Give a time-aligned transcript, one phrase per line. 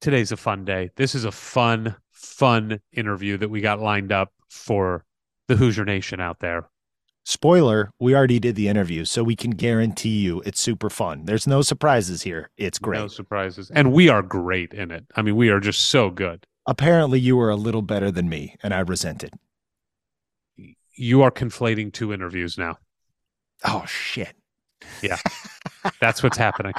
[0.00, 0.90] Today's a fun day.
[0.96, 5.04] This is a fun, fun interview that we got lined up for
[5.48, 6.68] the Hoosier Nation out there.
[7.24, 11.24] Spoiler, we already did the interview, so we can guarantee you it's super fun.
[11.24, 12.50] There's no surprises here.
[12.56, 13.00] It's great.
[13.00, 13.68] No surprises.
[13.74, 15.06] And we are great in it.
[15.16, 16.46] I mean, we are just so good.
[16.68, 19.32] Apparently, you were a little better than me, and I resent it.
[20.94, 22.78] You are conflating two interviews now.
[23.64, 24.34] Oh, shit.
[25.02, 25.18] Yeah.
[26.00, 26.72] That's what's happening.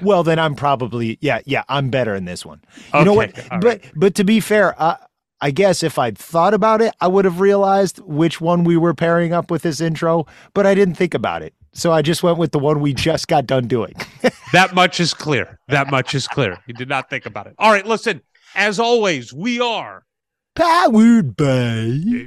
[0.00, 2.62] Well, then I'm probably, yeah, yeah, I'm better in this one.
[2.94, 3.30] You know what?
[3.30, 3.84] Okay, all But, right.
[3.94, 4.96] but to be fair, uh,
[5.40, 8.94] I guess if I'd thought about it, I would have realized which one we were
[8.94, 11.52] pairing up with this intro, but I didn't think about it.
[11.74, 13.94] So I just went with the one we just got done doing.
[14.52, 15.58] That much is clear.
[15.66, 16.56] That much is clear.
[16.68, 17.56] You did not think about it.
[17.58, 18.22] All right, listen.
[18.54, 20.04] As always, we are
[20.54, 22.26] Powered by.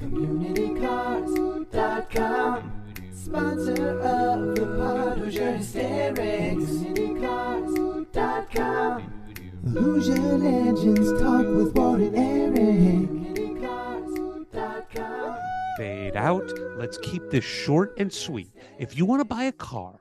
[0.00, 2.81] CommunityCars.com
[3.24, 9.12] Sponsor of the pod, Hoosier Hysterics CommunityCars.com
[9.72, 13.08] Hoosier Legends talk with Ward and Eric
[13.62, 15.36] CommunityCars.com
[15.78, 16.52] fade out.
[16.76, 18.50] Let's keep this short and sweet.
[18.80, 20.00] If you want to buy a car,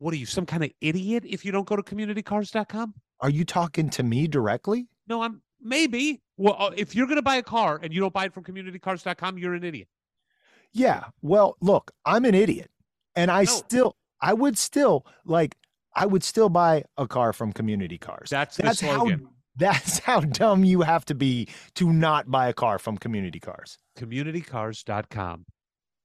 [0.00, 2.94] what are you, some kind of idiot if you don't go to communitycars.com?
[3.20, 4.88] Are you talking to me directly?
[5.06, 6.20] No, I'm maybe.
[6.36, 8.42] Well, uh, if you're going to buy a car and you don't buy it from
[8.42, 9.86] communitycars.com, you're an idiot.
[10.72, 11.04] Yeah.
[11.20, 12.70] Well, look, I'm an idiot.
[13.14, 13.46] And I No.
[13.46, 15.56] still, I would still, like,
[15.94, 18.30] I would still buy a car from Community Cars.
[18.30, 19.06] That's That's how.
[19.54, 23.76] That's how dumb you have to be to not buy a car from Community Cars.
[23.98, 25.44] Communitycars.com,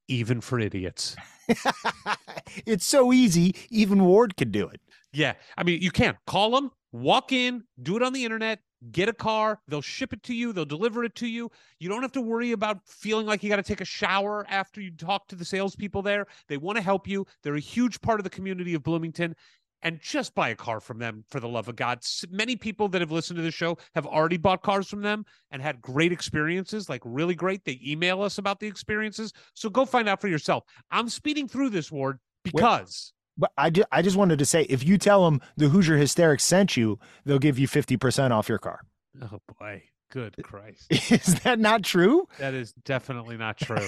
[0.09, 1.15] even for idiots.
[2.65, 4.81] it's so easy, even Ward could do it.
[5.13, 5.35] Yeah.
[5.57, 8.59] I mean, you can call them, walk in, do it on the internet,
[8.91, 9.59] get a car.
[9.67, 11.49] They'll ship it to you, they'll deliver it to you.
[11.79, 14.81] You don't have to worry about feeling like you got to take a shower after
[14.81, 16.27] you talk to the salespeople there.
[16.47, 17.25] They want to help you.
[17.43, 19.35] They're a huge part of the community of Bloomington.
[19.83, 21.99] And just buy a car from them for the love of God.
[22.31, 25.61] Many people that have listened to the show have already bought cars from them and
[25.61, 27.63] had great experiences, like really great.
[27.63, 29.31] They email us about the experiences.
[29.53, 30.63] So go find out for yourself.
[30.89, 34.83] I'm speeding through this, Ward, because But I, ju- I just wanted to say if
[34.83, 38.81] you tell them the Hoosier Hysterics sent you, they'll give you 50% off your car.
[39.21, 40.85] Oh boy, good Christ.
[41.11, 42.27] Is that not true?
[42.39, 43.87] That is definitely not true.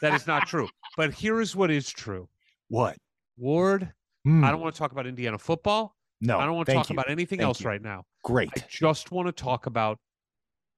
[0.00, 0.68] that is not true.
[0.96, 2.28] But here is what is true.
[2.68, 2.96] What?
[3.36, 3.92] Ward,
[4.24, 5.96] Hmm, I don't want to talk about Indiana football.
[6.20, 6.38] no.
[6.38, 6.94] I don't want to talk you.
[6.94, 7.68] about anything Thank else you.
[7.68, 8.04] right now.
[8.22, 8.50] Great.
[8.56, 9.98] I just want to talk about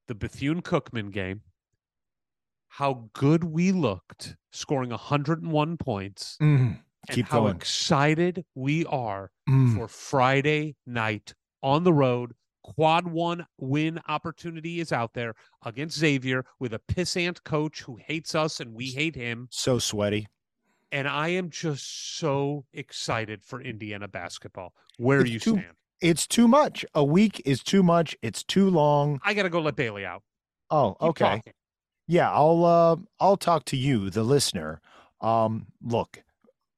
[0.09, 1.43] the Bethune Cookman game,
[2.69, 6.81] how good we looked scoring 101 points, Mm,
[7.15, 7.57] keep how going.
[7.57, 9.77] excited we are mm.
[9.77, 12.33] for Friday night on the road.
[12.63, 18.35] Quad one win opportunity is out there against Xavier with a pissant coach who hates
[18.35, 19.47] us and we hate him.
[19.51, 20.27] So sweaty.
[20.91, 24.73] And I am just so excited for Indiana basketball.
[24.99, 25.77] Where It's you too- stand.
[26.01, 26.85] It's too much.
[26.95, 28.15] A week is too much.
[28.21, 29.19] It's too long.
[29.25, 30.23] I got to go let Bailey out.
[30.71, 31.25] Oh, Keep okay.
[31.25, 31.53] talking.
[32.07, 34.81] Yeah, I'll uh I'll talk to you, the listener.
[35.21, 36.23] Um look,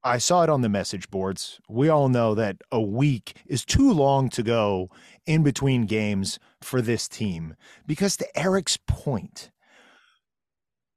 [0.03, 1.59] I saw it on the message boards.
[1.67, 4.89] We all know that a week is too long to go
[5.25, 7.55] in between games for this team
[7.85, 9.51] because, to Eric's point,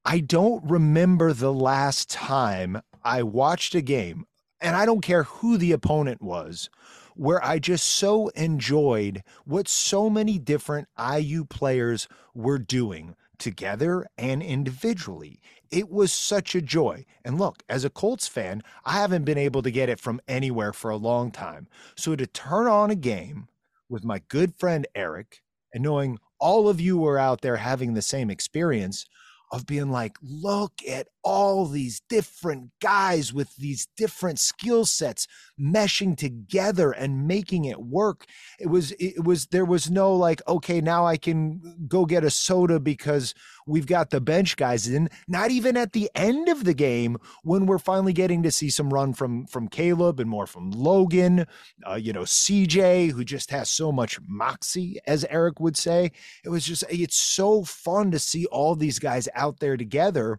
[0.05, 4.27] I don't remember the last time I watched a game,
[4.61, 6.71] and I don't care who the opponent was,
[7.17, 14.43] where I just so enjoyed what so many different IU players were doing together and
[14.43, 15.41] individually.
[15.73, 17.07] It was such a joy.
[17.25, 20.75] And look, as a Colts fan, I haven't been able to get it from anywhere
[20.75, 21.67] for a long time.
[21.97, 23.49] So to turn on a game
[23.89, 25.41] with my good friend Eric
[25.73, 29.07] and knowing all of you were out there having the same experience
[29.53, 35.29] of being like, look at all these different guys with these different skill sets
[35.61, 38.25] meshing together and making it work.
[38.59, 42.31] It was, it was, there was no like, okay, now I can go get a
[42.31, 43.35] soda because
[43.67, 45.11] we've got the bench guys in.
[45.29, 48.93] Not even at the end of the game when we're finally getting to see some
[48.93, 51.47] run from, from Caleb and more from Logan,
[51.89, 56.11] uh, you know, CJ, who just has so much moxie, as Eric would say.
[56.43, 60.39] It was just, it's so fun to see all these guys out there together.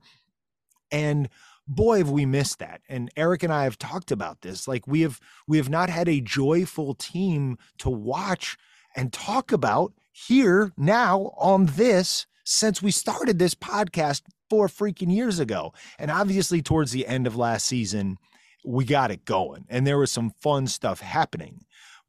[0.91, 1.29] And
[1.67, 2.81] boy have we missed that.
[2.89, 4.67] And eric and i have talked about this.
[4.67, 8.57] Like we have we have not had a joyful team to watch
[8.95, 15.39] and talk about here now on this since we started this podcast four freaking years
[15.39, 15.73] ago.
[15.97, 18.17] And obviously towards the end of last season
[18.65, 21.65] we got it going and there was some fun stuff happening.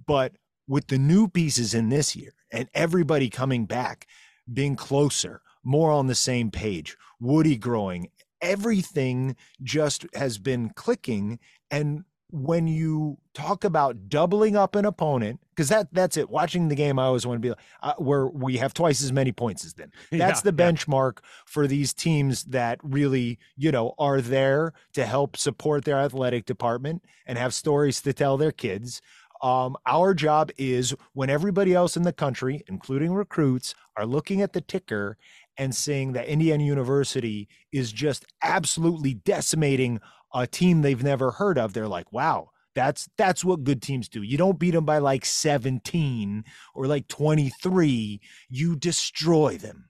[0.06, 0.36] But
[0.66, 4.06] with the new pieces in this year and everybody coming back
[4.52, 6.96] being closer more on the same page.
[7.20, 8.08] Woody growing.
[8.40, 11.38] Everything just has been clicking.
[11.70, 16.28] And when you talk about doubling up an opponent because that that's it.
[16.30, 19.12] Watching the game i always want to be like uh, where we have twice as
[19.12, 19.92] many points as them.
[20.10, 20.72] That's Yeah, the yeah.
[20.72, 26.44] benchmark for these teams that really you know are there to help support their athletic
[26.44, 29.00] department and have stories to tell their kids.
[29.42, 34.54] Um, our job is when everybody else in the country including recruits are looking at
[34.54, 35.18] the ticker
[35.56, 40.00] and saying that Indiana University is just absolutely decimating
[40.34, 41.72] a team they've never heard of.
[41.72, 44.22] They're like, wow, that's that's what good teams do.
[44.22, 48.20] You don't beat them by like 17 or like 23.
[48.48, 49.88] You destroy them.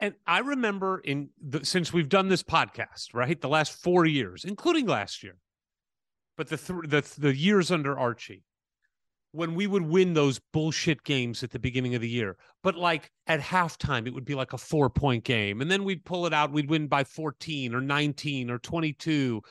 [0.00, 4.44] And I remember in the, since we've done this podcast, right, the last four years,
[4.44, 5.36] including last year,
[6.36, 8.44] but the th- the the years under Archie,
[9.32, 13.10] when we would win those bullshit games at the beginning of the year, but like
[13.26, 16.32] at halftime, it would be like a four point game, and then we'd pull it
[16.32, 19.42] out, we'd win by fourteen or nineteen or twenty two,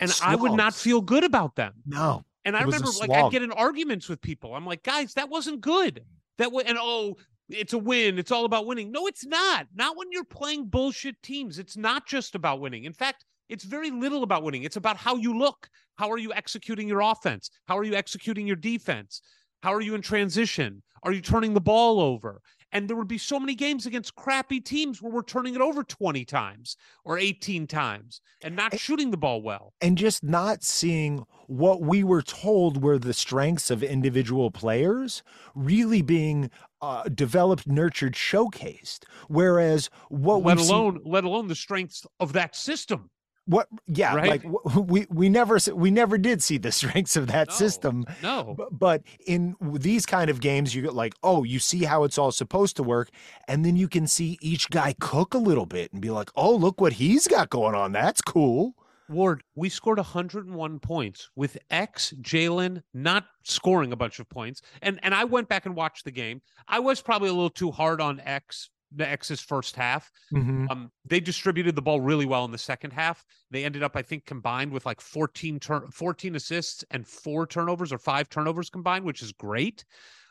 [0.00, 1.74] and I would not feel good about them.
[1.86, 2.24] No.
[2.44, 4.54] And I was remember, like, I'd get in arguments with people.
[4.54, 6.04] I'm like, guys, that wasn't good.
[6.38, 7.16] That way, and oh,
[7.48, 8.20] it's a win.
[8.20, 8.92] It's all about winning.
[8.92, 9.66] No, it's not.
[9.74, 11.58] Not when you're playing bullshit teams.
[11.58, 12.84] It's not just about winning.
[12.84, 14.64] In fact, it's very little about winning.
[14.64, 15.68] It's about how you look.
[15.96, 17.50] How are you executing your offense?
[17.68, 19.20] How are you executing your defense?
[19.62, 20.82] How are you in transition?
[21.02, 22.40] Are you turning the ball over?
[22.72, 25.84] And there would be so many games against crappy teams where we're turning it over
[25.84, 29.72] 20 times or 18 times and not Eh, shooting the ball well.
[29.80, 35.22] and just not seeing what we were told were the strengths of individual players
[35.54, 36.50] really being
[36.82, 39.04] uh, developed, nurtured, showcased.
[39.28, 43.10] Whereas what let we've seen- let alone the strengths of that system.
[43.46, 44.44] What, yeah, Right?
[44.44, 44.44] like
[44.74, 47.54] we we never we never did see the strengths of that No.
[47.54, 48.04] system.
[48.22, 48.56] No.
[48.70, 52.32] But, in these kind of games, you get like, oh, you see how it's all
[52.32, 53.08] supposed to work,
[53.48, 56.54] and then you can see each guy cook a little bit and be like, oh,
[56.54, 57.92] look what he's got going on.
[57.92, 58.74] That's cool.
[59.08, 64.62] Ward, we scored 101 points with X Jalen not scoring a bunch of points.
[64.82, 66.42] And and I went back and watched the game.
[66.66, 70.10] I was probably a little too hard on X, the X's first half.
[70.32, 70.70] Mhm.
[70.70, 73.24] Um, they distributed the ball really well in the second half.
[73.50, 77.92] They ended up, I think, combined with like 14 turn 14 assists and four turnovers
[77.92, 79.84] or five turnovers combined, which is great.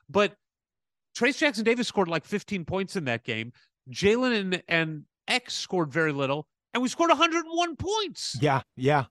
[0.09, 0.35] But
[1.15, 3.53] Trayce Jackson Davis scored like 15 points in that game.
[3.89, 8.35] Jalen and, and X scored very little, and we scored 101 points.
[8.41, 9.05] Yeah, yeah.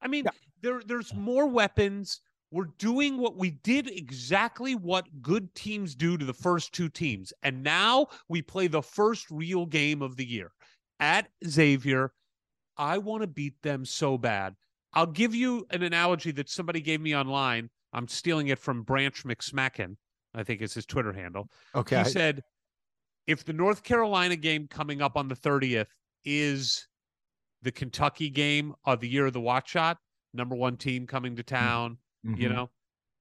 [0.00, 0.30] I mean, Yeah.
[0.60, 2.20] there there's more weapons.
[2.52, 7.32] We're doing what we did exactly what good teams do to the first two teams.
[7.42, 10.52] And now we play the first real game of the year
[11.00, 12.12] at Xavier.
[12.76, 14.54] I want to beat them so bad.
[14.92, 17.70] I'll give you an analogy that somebody gave me online.
[17.94, 19.96] I'm stealing it from Branch McSmacken,
[20.34, 21.48] I think is his Twitter handle.
[21.74, 22.02] Okay.
[22.02, 22.42] He said,
[23.26, 25.86] if the North Carolina game coming up on the 30th
[26.26, 26.86] is
[27.62, 29.98] the Kentucky game of the year of the Watford shot,
[30.34, 31.54] number one team coming to hmm.
[31.54, 32.52] town, you Mhm.
[32.54, 32.70] know,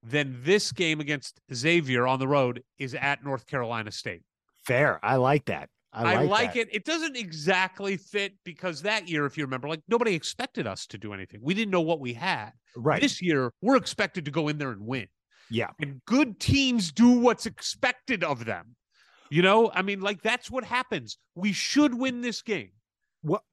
[0.04, 4.24] then this game against Xavier on the road is at North Carolina State.
[4.66, 5.04] Fair.
[5.04, 5.70] I like that.
[5.94, 6.60] I like, that.
[6.62, 6.70] it.
[6.72, 10.98] It doesn't exactly fit because that year, if you remember, like nobody expected us to
[10.98, 11.42] do anything.
[11.44, 12.52] We didn't know what we had.
[12.78, 13.02] Right.
[13.02, 15.08] This year, we're expected to go in there and win.
[15.50, 15.72] Yeah.
[15.80, 18.78] And good teams do what's expected of them.
[19.30, 21.18] You know, I mean, like that's what happens.
[21.36, 22.72] We should win this game.
[23.24, 23.44] Well,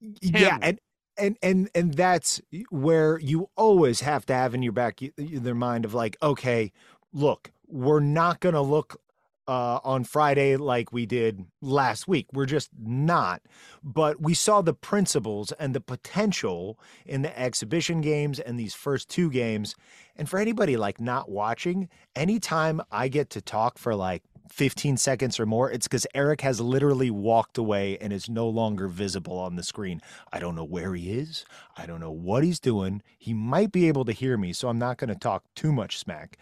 [0.00, 0.62] yeah, we?
[0.62, 0.80] and
[1.18, 5.54] and and and that's where you always have to have in your back y- their
[5.54, 6.72] mind of like, okay,
[7.12, 9.00] look, we're not going to look
[9.48, 12.26] uh, on Friday like we did last week.
[12.32, 13.40] We're just not.
[13.82, 19.08] But we saw the principles and the potential in the exhibition games and these first
[19.08, 19.74] two games.
[20.16, 25.38] And for anybody like not watching, anytime I get to talk for like 15 seconds
[25.38, 29.56] or more, it's because Eric has literally walked away and is no longer visible on
[29.56, 30.00] the screen.
[30.32, 31.44] I don't know where he is.
[31.76, 33.02] I don't know what he's doing.
[33.18, 35.98] He might be able to hear me, so I'm not going to talk too much
[35.98, 36.38] smack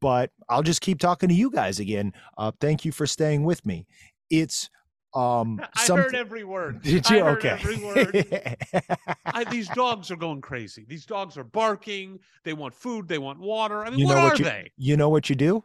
[0.00, 2.12] but I'll just keep talking to you guys again.
[2.36, 3.86] Uh, thank you for staying with me.
[4.30, 4.68] It's
[5.14, 6.82] um, I some- heard every word.
[6.82, 7.24] Did I you?
[7.24, 7.50] heard okay.
[7.50, 8.56] every word.
[9.26, 10.84] I, these dogs are going crazy.
[10.88, 12.18] These dogs are barking.
[12.42, 13.06] They want food.
[13.06, 13.84] They want water.
[13.86, 14.72] I mean, You what know are what you- they?
[14.76, 15.62] you know what you do?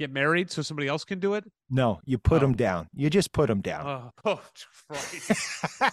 [0.00, 1.44] Get married so somebody else can do it?
[1.68, 2.46] No, you put Oh.
[2.46, 2.88] them down.
[2.94, 4.10] You just put them down.
[4.24, 4.40] Oh,
[4.88, 5.90] oh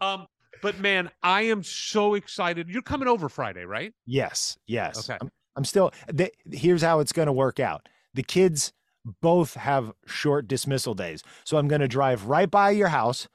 [0.00, 0.28] um,
[0.62, 2.68] but man, I am so excited.
[2.68, 3.92] You're coming over Friday, right?
[4.06, 5.10] yes, yes.
[5.10, 5.18] Okay.
[5.20, 5.90] I'm, I'm still.
[6.06, 7.88] The, here's how it's going to work out.
[8.14, 8.72] The kids
[9.20, 13.26] both have short dismissal days, so I'm going to drive right by your house,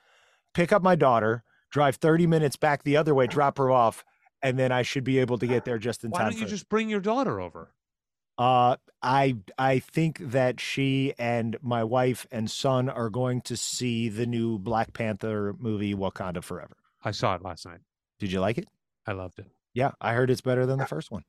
[0.53, 4.05] pick up my daughter, drive 30 minutes back the other way, drop her off,
[4.41, 6.27] and then I should be able to get there just in Why time.
[6.27, 7.73] Why don't you for- just bring your daughter over?
[8.39, 14.07] Uh, I I think that she and my wife and son are going to see
[14.07, 16.77] the new Black Panther movie, Wakanda Forever.
[17.03, 17.79] I saw it last night.
[18.17, 18.67] Did you like it?
[19.05, 19.47] I loved it.
[19.73, 21.23] Yeah, I heard it's better than the first one.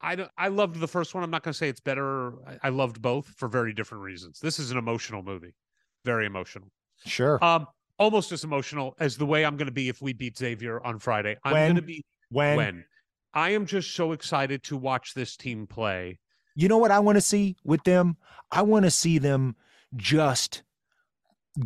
[0.00, 1.22] I don't, I loved the first one.
[1.22, 2.32] I'm not going to say it's better.
[2.46, 4.40] I, I loved both for very different reasons.
[4.40, 5.54] This is an emotional movie,
[6.04, 6.68] very emotional.
[7.06, 7.42] Sure.
[7.44, 7.66] Um,
[7.98, 10.98] almost as emotional as the way I'm going to be if we beat Xavier on
[10.98, 11.36] Friday.
[11.44, 12.84] I'm going to be when, when
[13.34, 16.18] I am just so excited to watch this team play.
[16.54, 18.16] You know what I want to see with them?
[18.50, 19.56] I want to see them
[19.96, 20.62] just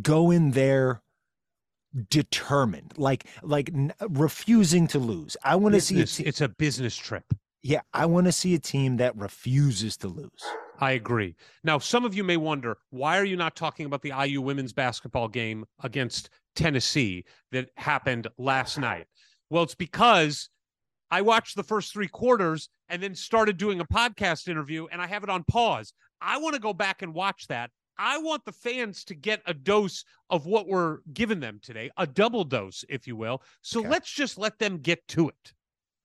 [0.01, 1.01] go in there
[2.09, 5.37] determined, like like n- refusing to lose.
[5.43, 7.25] I want to see a te- it's a business trip.
[7.63, 10.43] yeah, I want to see a team that refuses to lose.
[10.79, 11.35] I agree.
[11.63, 14.73] Now, some of you may wonder why are you not talking about the IU women's
[14.73, 19.07] basketball game against Tennessee that happened last night?
[19.49, 20.49] Well, it's because
[21.09, 25.07] I watched the first three quarters and then started doing a podcast interview and I
[25.07, 25.93] have it on pause.
[26.21, 27.71] I want to go back and watch that.
[27.99, 32.05] I want the fans to get a dose of what we're giving them today, a
[32.05, 33.41] double dose, if you will.
[33.61, 33.89] So Okay.
[33.89, 35.53] let's just let them get to it.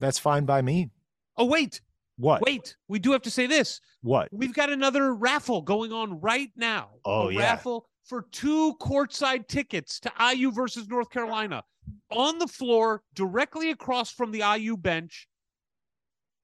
[0.01, 0.91] That's fine by me.
[1.37, 1.81] Oh, wait,
[2.17, 2.41] What?
[2.43, 2.77] wait.
[2.89, 3.81] We do have to say this.
[4.03, 4.29] What?
[4.33, 6.91] We've got another raffle going on right now.
[7.05, 7.41] Oh, a yeah.
[7.41, 11.63] raffle for two courtside tickets to IU versus North Carolina
[12.11, 15.29] on the floor directly across from the IU bench.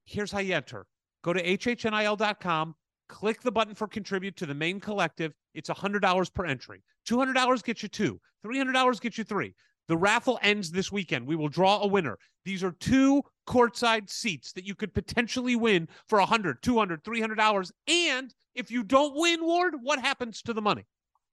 [0.05, 0.87] Here's how you enter
[1.23, 2.75] go to hhnil.com,
[3.09, 5.33] click the button for contribute to the main collective.
[5.55, 6.83] It's $100 per entry.
[7.09, 9.55] $200 gets you two, $300 gets you three.
[9.88, 11.27] The raffle ends this weekend.
[11.27, 12.19] We will draw a winner.
[12.45, 17.73] These are two courtside seats that you could potentially win for 100, 200, 300 dollars.
[17.87, 20.85] And if you don't win, Ward, what happens to the money?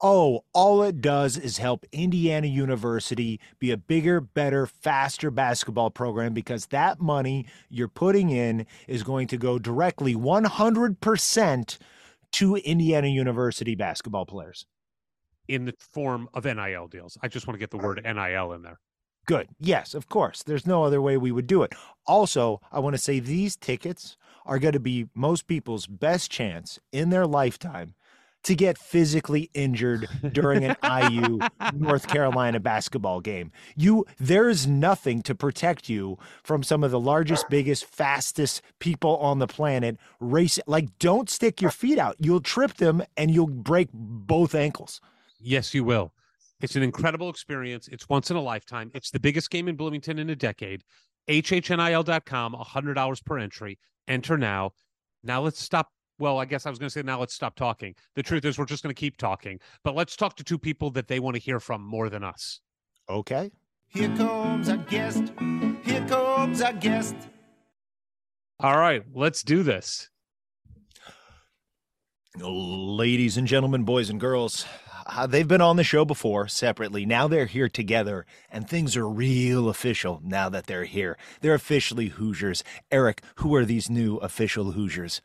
[0.01, 6.33] Oh, all it does is help Indiana University be a bigger, better, faster basketball program
[6.33, 11.77] because that money you're putting in is going to go directly 100%
[12.33, 14.65] to Indiana University basketball players.
[15.47, 17.17] In the form of NIL deals.
[17.21, 18.79] I just want to get the word NIL in there.
[19.25, 19.47] Good.
[19.59, 20.43] Yes, of course.
[20.43, 21.73] There's no other way we would do it.
[22.05, 26.79] Also, I want to say these tickets are going to be most people's best chance
[26.91, 27.95] in their lifetime
[28.45, 30.75] to get physically injured during an
[31.11, 31.39] IU
[31.73, 33.51] North Carolina basketball game.
[33.75, 39.17] You there is nothing to protect you from some of the largest, biggest, fastest people
[39.17, 42.15] on the planet race like don't stick your feet out.
[42.19, 45.01] You'll trip them and you'll break both ankles.
[45.39, 46.13] Yes, you will.
[46.61, 47.87] It's an incredible experience.
[47.89, 48.89] It's once in a lifetime.
[48.93, 50.83] It's the biggest game in Bloomington in a decade.
[51.27, 53.79] HHNIL.com, $100 per entry.
[54.07, 54.71] Enter now.
[55.23, 55.89] Now let's stop.
[56.17, 57.93] Well, I guess I was going to say now let's stop talking.
[58.15, 59.59] The truth is, we're just going to keep talking.
[59.83, 62.61] But let's talk to two people that they want to hear from more than us.
[63.09, 63.51] Okay?
[63.87, 65.31] Here comes our guest.
[65.83, 67.15] Here comes our guest.
[68.59, 70.09] All right, let's do this.
[72.37, 74.65] Ladies and gentlemen, boys and girls,
[75.05, 77.05] uh, they've been on the show before separately.
[77.05, 81.17] Now they're here together, and things are real official now that they're here.
[81.41, 82.63] They're officially Hoosiers.
[82.91, 85.21] Eric, who are these new official Hoosiers?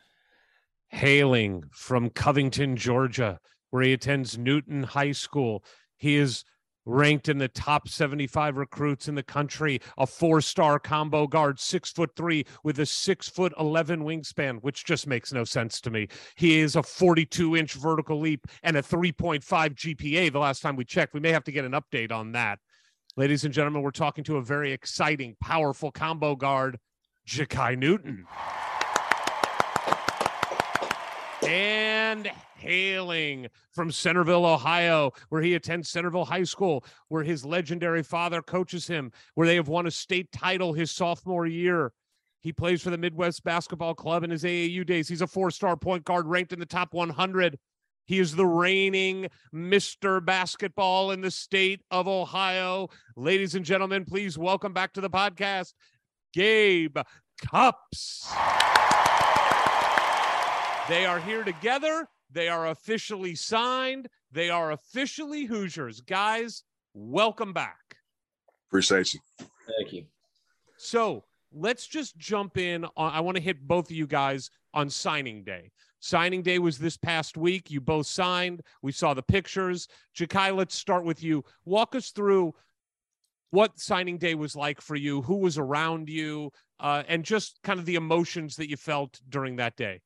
[0.91, 5.63] Hailing from Covington, Georgia, where he attends Newton High School.
[5.97, 6.43] He is
[6.85, 11.91] ranked in the top 75 recruits in the country, a four star combo guard, six
[11.91, 16.07] foot three with a six foot 11 wingspan, which just makes no sense to me.
[16.35, 20.85] He is a 42 inch vertical leap and a 3.5 GPA the last time we
[20.85, 21.13] checked.
[21.13, 22.59] We may have to get an update on that.
[23.17, 26.79] Ladies and gentlemen, we're talking to a very exciting, powerful combo guard,
[27.27, 28.25] Jakai Newton.
[31.51, 38.41] And hailing from Centerville, Ohio, where he attends Centerville High School, where his legendary father
[38.41, 41.91] coaches him, where they have won a state title his sophomore year.
[42.39, 45.09] He plays for the Midwest Basketball Club in his AAU days.
[45.09, 47.59] He's a four star point guard ranked in the top 100.
[48.05, 50.23] He is the reigning Mr.
[50.23, 52.87] Basketball in the state of Ohio.
[53.17, 55.73] Ladies and gentlemen, please welcome back to the podcast,
[56.33, 56.97] Gabe
[57.45, 58.31] Cupps.
[60.91, 62.05] They are here together.
[62.33, 64.09] They are officially signed.
[64.29, 66.01] They are officially Hoosiers.
[66.01, 67.95] Guys, welcome back.
[68.67, 69.21] Appreciate you.
[69.39, 70.03] Thank you.
[70.75, 72.83] So let's just jump in.
[72.97, 75.71] On, I want to hit both of you guys on signing day.
[76.01, 77.71] Signing day was this past week.
[77.71, 78.59] You both signed.
[78.81, 79.87] We saw the pictures.
[80.13, 81.45] Jakai, let's start with you.
[81.63, 82.53] Walk us through
[83.51, 87.79] what signing day was like for you, who was around you, uh, and just kind
[87.79, 90.01] of the emotions that you felt during that day.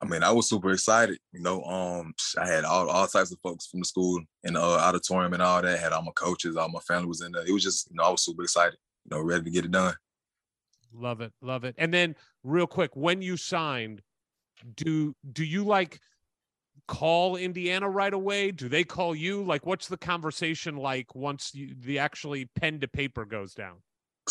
[0.00, 1.18] I mean, I was super excited.
[1.32, 4.60] You know, um, I had all, all types of folks from the school in the
[4.60, 5.80] uh, auditorium and all that.
[5.80, 7.46] Had all my coaches, all my family was in there.
[7.46, 8.78] It was just, you know, I was super excited.
[9.04, 9.94] You know, ready to get it done.
[10.94, 11.74] Love it, love it.
[11.78, 12.14] And then,
[12.44, 14.02] real quick, when you signed,
[14.76, 16.00] do do you like
[16.86, 18.50] call Indiana right away?
[18.50, 19.42] Do they call you?
[19.42, 23.76] Like, what's the conversation like once you, the actually pen to paper goes down?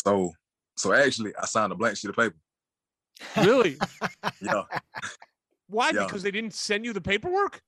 [0.04, 0.32] So,
[0.76, 2.36] so actually, I signed a blank sheet of paper.
[3.36, 3.76] Really?
[4.40, 4.62] Yeah,
[5.68, 5.90] Why?
[5.94, 6.04] Yeah.
[6.04, 7.60] Because they didn't send you the paperwork?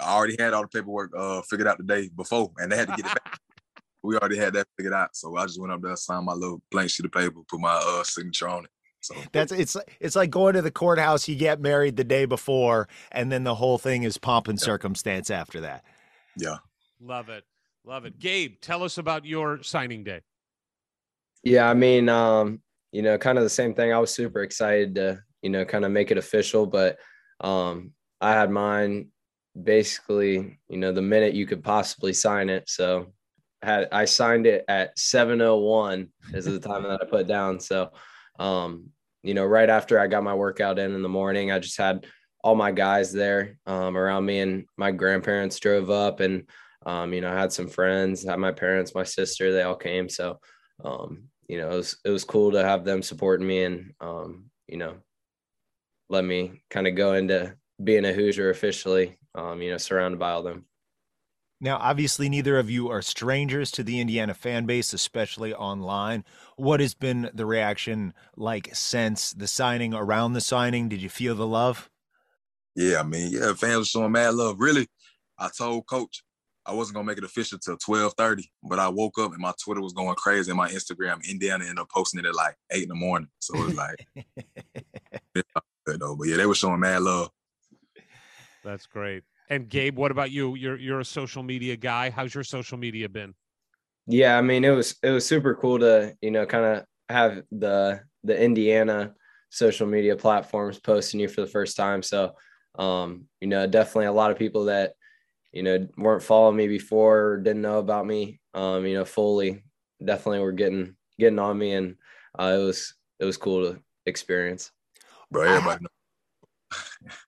[0.00, 2.88] I already had all the paperwork uh figured out the day before, and they had
[2.88, 3.38] to get it back.
[4.02, 6.62] we already had that figured out, so I just went up there, signed my little
[6.70, 8.70] blank sheet of paper, put my uh signature on it.
[9.00, 11.28] So That's it's it's like going to the courthouse.
[11.28, 15.30] You get married the day before, and then the whole thing is pomp and circumstance
[15.30, 15.84] after that.
[16.36, 16.56] yeah.
[17.00, 17.44] Love it.
[17.84, 18.18] Love it.
[18.18, 20.20] Gabe, tell us about your signing day.
[21.44, 22.60] Yeah, I mean, um,
[22.92, 23.92] you know, kind of the same thing.
[23.92, 26.98] I was super excited to, you know, kind of make it official, but
[27.40, 29.08] um, I had mine
[29.60, 32.68] basically, you know, the minute you could possibly sign it.
[32.68, 33.12] So
[33.62, 37.60] had I signed it at 701 is the time that I put down.
[37.60, 37.90] So
[38.38, 38.90] um,
[39.22, 42.06] you know, right after I got my workout in in the morning, I just had
[42.44, 46.48] all my guys there um, around me and my grandparents drove up and
[46.86, 50.08] um, you know, I had some friends, had my parents, my sister, they all came.
[50.08, 50.38] So
[50.84, 54.44] um, you know, it was it was cool to have them supporting me and um,
[54.68, 54.94] you know,
[56.08, 60.32] let me kind of go into being a Hoosier officially, um, you know, surrounded by
[60.32, 60.64] all them.
[61.60, 66.24] Now, obviously, neither of you are strangers to the Indiana fan base, especially online.
[66.56, 70.88] What has been the reaction like since the signing, around the signing?
[70.88, 71.90] Did you feel the love?
[72.76, 74.60] Yeah, I mean, yeah, fans were showing mad love.
[74.60, 74.86] Really,
[75.36, 76.22] I told coach
[76.64, 79.52] I wasn't gonna make it official till twelve thirty, but I woke up and my
[79.60, 82.84] Twitter was going crazy, and my Instagram, Indiana, ended up posting it at like eight
[82.84, 83.30] in the morning.
[83.40, 84.06] So it was like,
[85.92, 86.16] yeah, though.
[86.16, 87.30] But yeah, they were showing mad love.
[88.64, 89.24] That's great.
[89.50, 90.54] And Gabe, what about you?
[90.56, 92.10] You're you're a social media guy.
[92.10, 93.34] How's your social media been?
[94.06, 97.42] Yeah, I mean, it was it was super cool to you know kind of have
[97.50, 99.14] the the Indiana
[99.50, 102.02] social media platforms posting you for the first time.
[102.02, 102.32] So,
[102.78, 104.92] um, you know, definitely a lot of people that
[105.52, 109.62] you know weren't following me before or didn't know about me, um, you know, fully
[110.04, 111.96] definitely were getting getting on me, and
[112.38, 114.70] uh, it was it was cool to experience.
[115.30, 115.88] Bro, everybody know,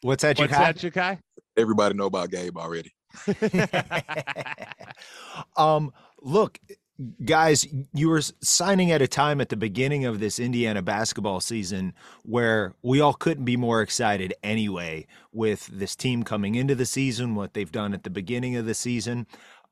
[0.03, 0.59] What's that, What's Jakai?
[0.59, 1.19] that, Jakai?
[1.57, 2.93] everybody know about Gabe already.
[5.57, 6.59] um, look,
[7.25, 11.95] guys, you were signing at a time at the beginning of this Indiana basketball season
[12.23, 17.35] where we all couldn't be more excited anyway with this team coming into the season,
[17.35, 19.27] what they've done at the beginning of the season.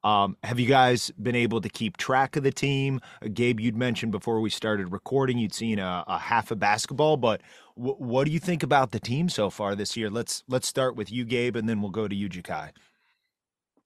[0.08, 2.98] Um, have you guys been able to keep track of the team?
[3.22, 7.18] Uh, Gabe, you'd mentioned before we started recording, you'd seen a, a half of basketball,
[7.18, 7.42] but
[7.76, 10.08] w- what do you think about the team so far this year?
[10.08, 12.70] Let's let's start with you, Gabe, and then we'll go to you, Jakai.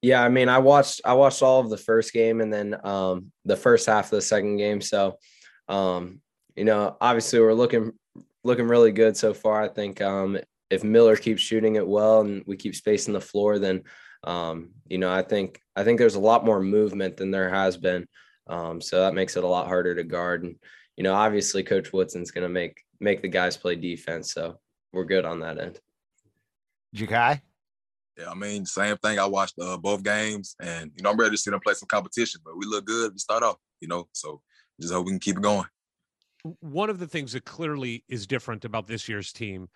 [0.00, 3.32] Yeah, I mean, I watched I watched all of the first game and then um,
[3.44, 4.80] the first half of the second game.
[4.80, 5.18] So,
[5.68, 6.20] um,
[6.54, 7.94] you know, obviously we're looking
[8.44, 9.60] looking really good so far.
[9.60, 10.38] I think um,
[10.72, 13.82] if Miller keeps shooting it well and we keep spacing the floor, then
[14.24, 17.76] um, you know, I think I think there's a lot more movement than there has
[17.76, 18.06] been.
[18.46, 20.44] Um, so that makes it a lot harder to guard.
[20.44, 20.56] And
[20.96, 24.32] you know, obviously, Coach Woodson's going to make make the guys play defense.
[24.32, 24.58] So
[24.92, 25.78] we're good on that end.
[26.96, 27.42] Jakai?
[28.18, 29.18] Yeah, I mean, same thing.
[29.18, 31.88] I watched uh, both games, and you know, I'm ready to see them play some
[31.88, 32.40] competition.
[32.44, 33.12] But we look good.
[33.12, 34.40] We start off, you know, so
[34.80, 35.66] just hope we can keep it going.
[36.60, 39.68] One of the things that clearly is different about this year's team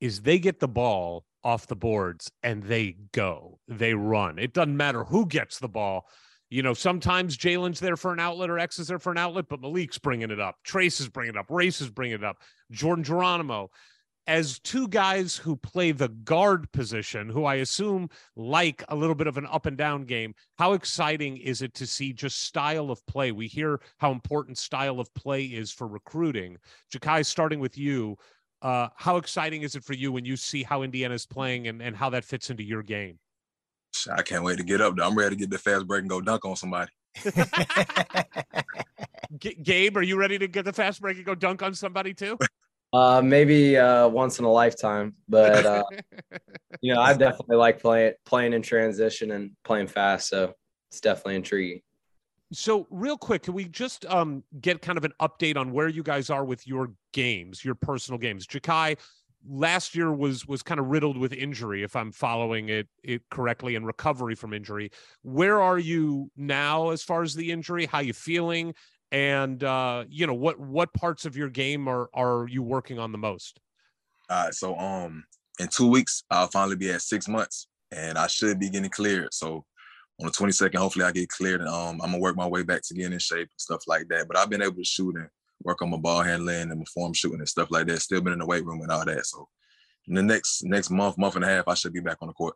[0.00, 4.38] is they get the ball off the boards and they go, they run.
[4.38, 6.06] It doesn't matter who gets the ball.
[6.48, 9.46] You know, sometimes Jalen's there for an outlet or X is there for an outlet,
[9.48, 10.56] but Malik's bringing it up.
[10.66, 11.46] Trayce is bringing it up.
[11.50, 12.38] Race is bringing it up.
[12.70, 13.70] Jordan Geronimo
[14.26, 19.28] as two guys who play the guard position, who I assume like a little bit
[19.28, 23.04] of an up and down game, how exciting is it to see just style of
[23.06, 23.30] play?
[23.30, 26.56] We hear how important style of play is for recruiting.
[26.92, 28.16] Jakai, starting with you,
[28.62, 31.82] uh, how exciting is it for you when you see how Indiana is playing and,
[31.82, 33.18] and how that fits into your game?
[34.10, 35.04] I can't wait to get up there.
[35.04, 36.90] I'm ready to get the fast break and go dunk on somebody.
[39.38, 42.14] G- Gabe, are you ready to get the fast break and go dunk on somebody
[42.14, 42.38] too?
[42.92, 45.84] Uh, maybe uh, once in a lifetime, but uh,
[46.80, 50.28] you know, I definitely like playing playing in transition and playing fast.
[50.28, 50.52] So
[50.90, 51.80] it's definitely intriguing.
[52.52, 56.02] So, real quick, can we just um, get kind of an update on where you
[56.02, 58.46] guys are with your games, your personal games?
[58.46, 58.98] Jakai,
[59.48, 63.74] last year was was kind of riddled with injury, if I'm following it it correctly,
[63.74, 64.90] and recovery from injury.
[65.22, 67.86] Where are you now as far as the injury?
[67.86, 68.74] How you feeling?
[69.12, 73.12] and uh, you know what what parts of your game are are you working on
[73.12, 73.60] the most?
[74.28, 75.24] Right, so um,
[75.60, 79.32] in two weeks I'll finally be at six months, and I should be getting cleared.
[79.32, 79.64] So
[80.20, 82.82] on the 22nd, hopefully I get cleared, and um, I'm gonna work my way back
[82.82, 84.28] to getting in shape and stuff like that.
[84.28, 85.28] But I've been able to shoot and
[85.62, 88.00] work on my ball handling and my form shooting and stuff like that.
[88.00, 89.26] Still been in the weight room and all that.
[89.26, 89.48] So
[90.08, 92.34] in the next next month, month and a half, I should be back on the
[92.34, 92.54] court.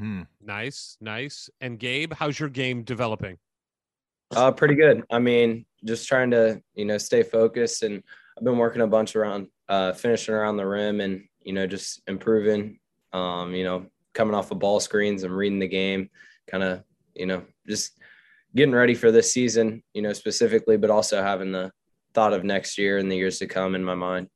[0.00, 0.26] Mm.
[0.42, 1.48] Nice, nice.
[1.60, 3.38] And Gabe, how's your game developing?
[4.34, 5.04] Uh, pretty good.
[5.10, 7.82] I mean, just trying to, you know, stay focused.
[7.82, 8.02] And
[8.36, 12.02] I've been working a bunch around uh, finishing around the rim and, you know, just
[12.08, 12.80] improving,
[13.12, 16.10] um, you know, coming off of ball screens and reading the game,
[16.46, 16.82] kind of,
[17.14, 17.98] you know, just
[18.54, 21.70] getting ready for this season, you know, specifically, but also having the
[22.14, 24.28] thought of next year and the years to come in my mind.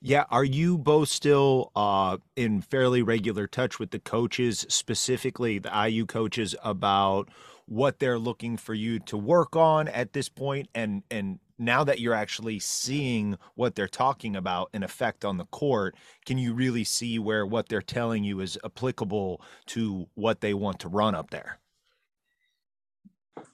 [0.00, 5.88] Yeah, are you both still uh, in fairly regular touch with the coaches, specifically the
[5.88, 7.30] IU coaches, about
[7.66, 12.00] what they're looking for you to work on at this point and and now that
[12.00, 15.94] you're actually seeing what they're talking about in effect on the court
[16.26, 20.78] can you really see where what they're telling you is applicable to what they want
[20.80, 21.58] to run up there?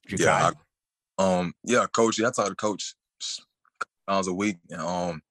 [0.09, 0.51] Yeah
[1.19, 2.95] I, um yeah coach yeah, i talk to coach
[4.09, 5.23] times a week and um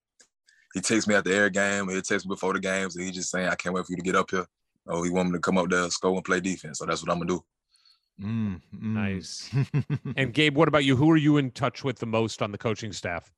[0.73, 3.15] he takes me at the air game he takes me before the games and he's
[3.15, 4.45] just saying i can't wait for you to get up here.
[4.88, 7.12] Oh he want me to come up there score and play defense so that's what
[7.12, 7.43] i'm gonna do
[8.21, 8.82] Mm, mm.
[8.82, 9.49] Nice.
[10.17, 10.95] and Gabe, what about you?
[10.95, 13.32] Who are you in touch with the most on the coaching staff?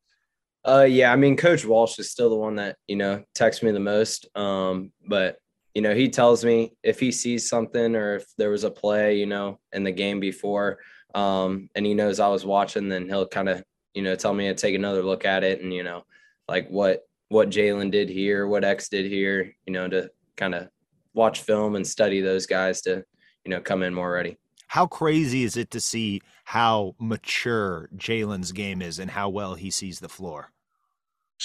[0.63, 3.71] Uh, yeah, I mean, Coach Walsh is still the one that you know texts me
[3.71, 4.27] the most.
[4.35, 5.37] Um, but
[5.73, 9.17] you know, he tells me if he sees something or if there was a play,
[9.17, 10.79] you know, in the game before,
[11.15, 13.63] um, and he knows I was watching, then he'll kind of
[13.93, 16.03] you know tell me to take another look at it and you know,
[16.47, 20.69] like what what Jalen did here, what X did here, you know, to kind of
[21.13, 23.03] watch film and study those guys to
[23.45, 24.37] you know come in more ready
[24.71, 29.69] how crazy is it to see how mature Jalen's game is and how well he
[29.69, 30.53] sees the floor?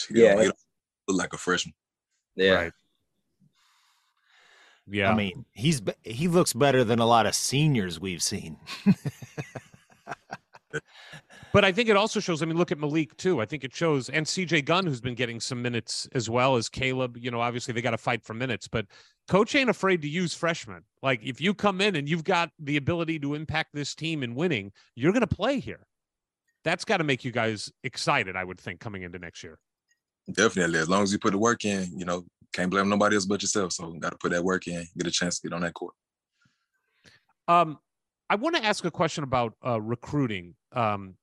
[0.08, 0.50] Yeah, yeah.
[1.08, 1.74] like a freshman.
[2.36, 2.52] Yeah.
[2.52, 2.72] Right.
[4.86, 5.10] Yeah.
[5.10, 8.58] I mean, he's he looks better than a lot of seniors we've seen.
[11.56, 12.42] But I think it also shows.
[12.42, 13.40] I mean, look at Malik too.
[13.40, 16.68] I think it shows, and CJ Gunn, who's been getting some minutes as well as
[16.68, 17.16] Caleb.
[17.16, 18.84] You know, obviously they got to fight for minutes, but
[19.26, 20.82] coach ain't afraid to use freshmen.
[21.02, 24.34] Like if you come in and you've got the ability to impact this team in
[24.34, 25.86] winning, you're going to play here.
[26.62, 29.58] That's got to make you guys excited, I would think, coming into next year.
[30.30, 33.24] Definitely, as long as you put the work in, you know, can't blame nobody else
[33.24, 33.72] but yourself.
[33.72, 35.94] So got to put that work in, get a chance to get on that court.
[37.48, 37.78] Um,
[38.28, 40.54] I want to ask a question about uh, recruiting.
[40.72, 41.14] Um,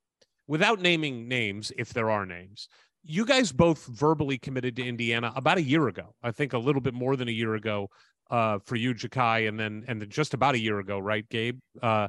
[0.47, 2.67] without naming names, if there are names,
[3.03, 6.15] you guys both verbally committed to Indiana about a year ago.
[6.23, 7.89] I think a little bit more than a year ago
[8.31, 11.59] uh, for you, Jakai, and then and then just about a year ago, right, Gabe?
[11.81, 12.07] Uh,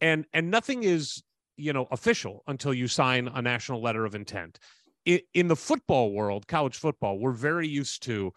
[0.00, 1.22] and and nothing is
[1.56, 4.58] you know official until you sign a national letter of intent.
[5.04, 8.32] In, in the football world, college football, we're very used to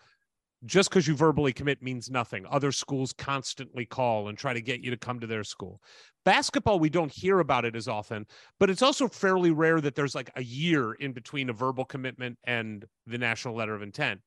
[0.65, 2.45] just because you verbally commit means nothing.
[2.49, 5.81] Other schools constantly call and try to get you to come to their school.
[6.23, 8.25] Basketball, we don't hear about it as often,
[8.59, 12.37] but it's also fairly rare that there's like a year in between a verbal commitment
[12.45, 14.21] and the national letter of intent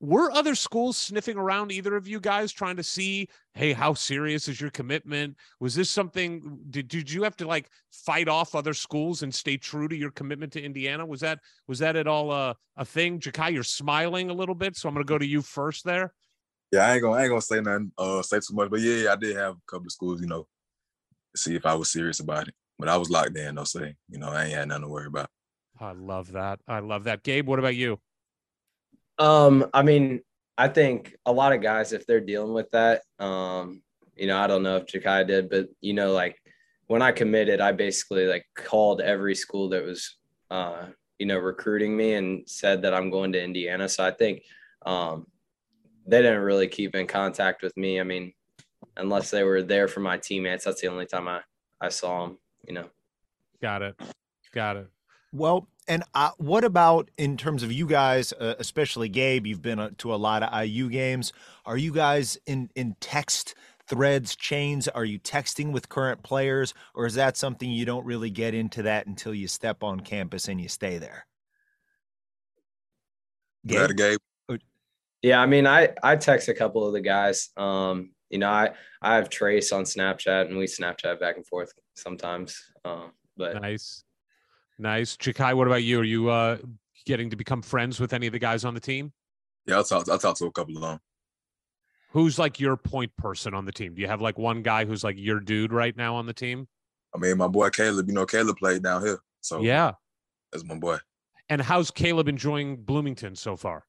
[0.00, 4.46] were other schools sniffing around either of you guys trying to see hey how serious
[4.46, 8.74] is your commitment was this something did, did you have to like fight off other
[8.74, 12.30] schools and stay true to your commitment to indiana was that was that at all
[12.30, 15.26] a, a thing jakai you're smiling a little bit so i'm going to go to
[15.26, 16.12] you first there
[16.72, 19.12] Yeah, I ain't gonna I ain't gonna say nothing, uh, say too much, but yeah,
[19.12, 20.46] I did have a couple of schools, you know,
[21.34, 22.54] see if I was serious about it.
[22.78, 25.06] But I was locked in, no say, you know, I ain't had nothing to worry
[25.06, 25.30] about.
[25.80, 26.60] I love that.
[26.66, 27.22] I love that.
[27.22, 28.00] Gabe, what about you?
[29.18, 30.20] Um, I mean,
[30.58, 33.82] I think a lot of guys, if they're dealing with that, um,
[34.14, 36.40] you know, I don't know if Jakai did, but you know, like
[36.86, 40.16] when I committed, I basically like called every school that was,
[40.50, 40.86] uh,
[41.18, 43.88] you know, recruiting me and said that I'm going to Indiana.
[43.88, 44.42] So I think
[44.84, 45.26] um,
[46.06, 48.00] they didn't really keep in contact with me.
[48.00, 48.32] I mean,
[48.96, 51.40] unless they were there for my teammates, that's the only time I
[51.80, 52.38] I saw them.
[52.66, 52.88] You know.
[53.60, 54.00] Got it.
[54.52, 54.88] Got it.
[55.36, 59.46] Well, and uh, what about in terms of you guys, uh, especially Gabe?
[59.46, 61.32] You've been uh, to a lot of IU games.
[61.66, 63.54] Are you guys in in text
[63.86, 64.88] threads, chains?
[64.88, 68.82] Are you texting with current players, or is that something you don't really get into
[68.84, 71.26] that until you step on campus and you stay there?
[73.66, 73.96] Gabe?
[73.96, 74.18] Gabe.
[75.22, 77.50] Yeah, I mean, I I text a couple of the guys.
[77.58, 78.70] Um, you know, I
[79.02, 82.58] I have Trayce on Snapchat, and we Snapchat back and forth sometimes.
[82.84, 84.04] Uh, but nice,
[84.78, 85.16] nice.
[85.16, 86.00] Jakai, what about you?
[86.00, 86.58] Are you uh
[87.04, 89.12] getting to become friends with any of the guys on the team?
[89.66, 90.08] Yeah, I'll talk.
[90.08, 91.00] I'll talk to a couple of them.
[92.10, 93.94] Who's like your point person on the team?
[93.94, 96.68] Do you have like one guy who's like your dude right now on the team?
[97.14, 98.08] I mean, my boy Caleb.
[98.08, 99.92] You know, Caleb played down here, so yeah,
[100.52, 100.98] that's my boy.
[101.48, 103.84] And how's Caleb enjoying Bloomington so far?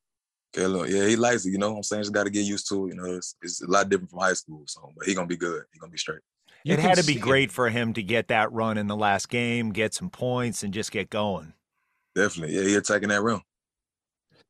[0.53, 1.51] Caleb, yeah, he likes it.
[1.51, 2.89] You know, what I'm saying, just got to get used to it.
[2.89, 4.63] You know, it's, it's, a lot different from high school.
[4.65, 5.63] So, but he gonna be good.
[5.73, 6.21] He gonna be straight.
[6.67, 7.53] You it had to be great it.
[7.53, 10.91] for him to get that run in the last game, get some points, and just
[10.91, 11.53] get going.
[12.15, 13.41] Definitely, yeah, he attacking that rim.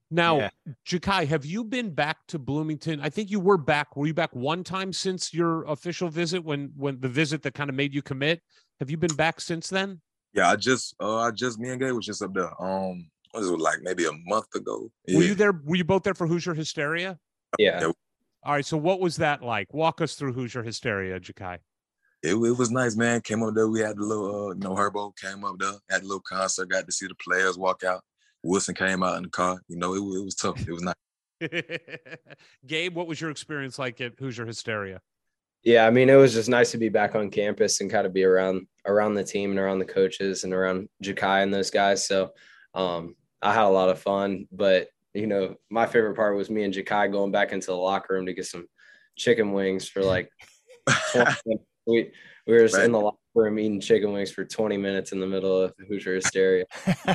[0.10, 0.50] Now, yeah.
[0.86, 3.02] Jakai, have you been back to Bloomington?
[3.02, 3.96] I think you were back.
[3.98, 7.70] Were you back one time since your official visit when when the visit that kind
[7.70, 8.42] of made you commit?
[8.80, 10.02] Have you been back since then?
[10.34, 12.50] Yeah, I just uh I just me and Gay was just up there.
[12.62, 14.90] Um what was it like maybe a month ago.
[15.06, 15.18] Yeah.
[15.18, 15.62] Were you there?
[15.66, 17.20] Were you both there for Hoosier Hysteria?
[17.60, 17.82] Yeah.
[17.82, 17.92] yeah.
[18.44, 18.66] All right.
[18.66, 19.74] So what was that like?
[19.74, 21.58] Walk us through Hoosier Hysteria, Jakai.
[22.24, 23.22] It, it was nice, man.
[23.22, 23.68] Came up there.
[23.68, 26.70] We had the little, uh, you know, Herbo came up there, had a little concert,
[26.70, 28.02] got to see the players walk out.
[28.44, 29.62] Wilson came out in the car.
[29.68, 30.60] You know, it, it was tough.
[30.68, 30.96] It was nice.
[32.68, 35.02] Gabe, what was your experience like at Hoosier Hysteria?
[35.64, 38.14] Yeah, I mean, it was just nice to be back on campus and kind of
[38.14, 42.08] be around around the team and around the coaches and around Jakai and those guys.
[42.08, 42.32] So
[42.74, 44.48] um, I had a lot of fun.
[44.52, 48.14] But you know, my favorite part was me and Jakai going back into the locker
[48.14, 48.68] room to get some
[49.16, 50.30] chicken wings for like.
[51.88, 52.12] we
[52.46, 52.86] we were right.
[52.86, 56.16] in the locker room eating chicken wings for 20 minutes in the middle of Hoosier
[56.16, 56.66] hysteria.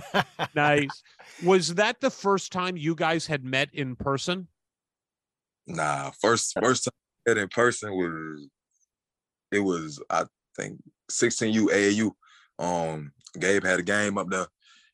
[0.54, 1.02] nice.
[1.44, 4.48] Was that the first time you guys had met in person?
[5.66, 6.92] Nah, first first time
[7.26, 8.48] met in person was
[9.52, 10.24] it was I
[10.56, 12.10] think 16U AAU.
[12.58, 14.46] Um, Gabe had a game up there,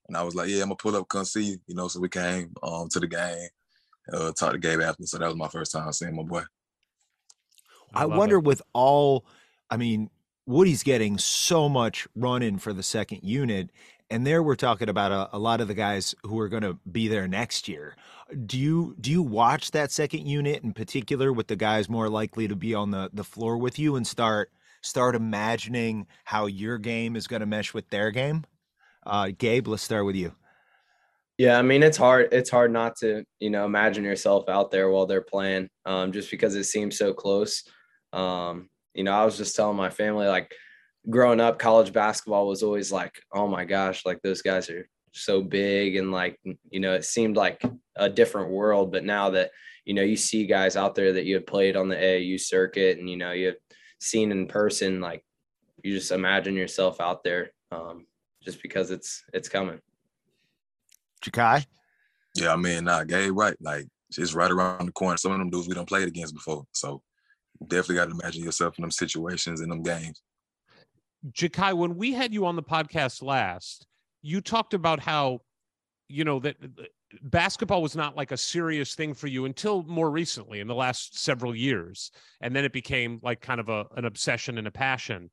[0.07, 2.01] and I was like, "Yeah, I'm gonna pull up, come see you." You know, so
[2.01, 3.49] we came um to the game,
[4.13, 5.05] uh, talked to Gabe after.
[5.07, 6.43] So that was my first time seeing my boy.
[7.95, 8.45] I, I wonder it.
[8.45, 9.27] with all,
[9.71, 10.11] I mean,
[10.47, 13.71] Woody's getting so much run in for the second unit.
[14.11, 16.79] And there we're talking about a, a lot of the guys who are going to
[16.91, 17.95] be there next year.
[18.47, 22.49] Do you do you watch that second unit in particular with the guys more likely
[22.49, 24.51] to be on the, the floor with you and start
[24.81, 28.45] start imagining how your game is going to mesh with their game?
[29.05, 30.33] Uh, Gabe, let's start with you.
[31.37, 32.29] Yeah, I mean it's hard.
[32.33, 36.31] It's hard not to you know imagine yourself out there while they're playing, um, just
[36.31, 37.65] because it seems so close.
[38.15, 40.53] Um, you know, I was just telling my family like
[41.09, 45.43] growing up, college basketball was always like, oh my gosh, like those guys are so
[45.43, 46.39] big and like
[46.71, 47.63] you know, it seemed like
[47.97, 48.93] a different world.
[48.93, 49.51] But now that
[49.85, 52.99] you know, you see guys out there that you have played on the AAU circuit
[52.99, 53.57] and you know you have
[54.01, 55.25] seen in person, like
[55.83, 58.07] you just imagine yourself out there, um,
[58.43, 59.81] just because it's it's coming.
[61.25, 61.67] Jakai?
[62.37, 63.57] Yeah, I mean, nah, Gabe, right.
[63.61, 65.17] Like it's right around the corner.
[65.17, 66.65] Some of them dudes we don't played against before.
[66.73, 67.03] So
[67.67, 70.23] definitely got to imagine yourself in them situations in them games.
[71.33, 73.87] Jakai, when we had you on the podcast last,
[74.23, 75.41] you talked about how,
[76.09, 76.57] you know, that
[77.23, 81.19] basketball was not like a serious thing for you until more recently in the last
[81.19, 82.11] several years.
[82.41, 85.31] And then it became like kind of a, an obsession and a passion.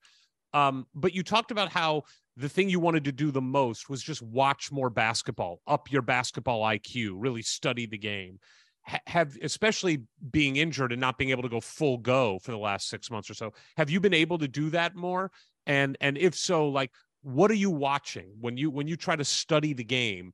[0.54, 2.04] Um, but you talked about how
[2.38, 6.02] the thing you wanted to do the most was just watch more basketball, up your
[6.02, 8.40] basketball IQ, really study the game
[8.86, 12.88] have especially being injured and not being able to go full go for the last
[12.88, 15.32] six months or so have you been able to do that more?
[15.66, 16.92] And and if so like
[17.24, 20.34] what are you watching when you when you try to study the game?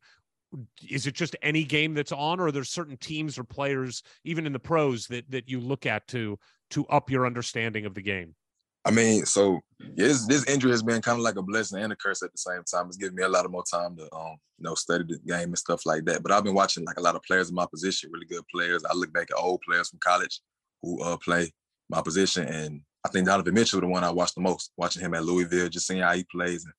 [0.90, 4.46] Is it just any game that's on or are there certain teams or players even
[4.46, 6.38] in the pros that that you look at to
[6.72, 8.36] to up your understanding of the game
[8.84, 11.94] I mean, so yeah, this, this injury has been kind of like a blessing and
[11.94, 12.88] a curse at the same time.
[12.88, 15.50] It's giving me a lot of more time to um, you know, study the game
[15.50, 16.24] and stuff like that.
[16.24, 18.84] But I've been watching like a lot of players in my position, really good players.
[18.84, 20.40] I look back at old players from college
[20.82, 21.52] who uh play
[21.90, 24.72] my position, and I think Donovan Mitchell the one I watched the most.
[24.78, 26.74] Watching him at Louisville, just seeing how he plays and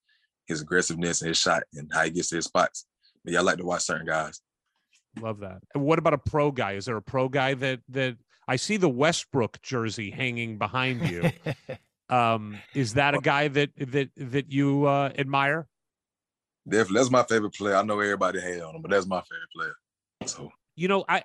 [0.46, 2.86] his aggressiveness and his shot and how he gets to his spots.
[3.24, 4.40] But yeah, I like to watch certain guys.
[5.20, 5.58] Love that.
[5.74, 6.72] And what about a pro guy?
[6.72, 8.16] Is there a pro guy that that
[8.48, 11.30] I see the Westbrook jersey hanging behind you?
[12.08, 15.66] um, is that a guy that that that you uh, admire?
[16.68, 17.76] Definitely, that's my favorite player.
[17.76, 19.74] I know everybody hate on him, but that's my favorite player.
[20.26, 21.22] So you know, I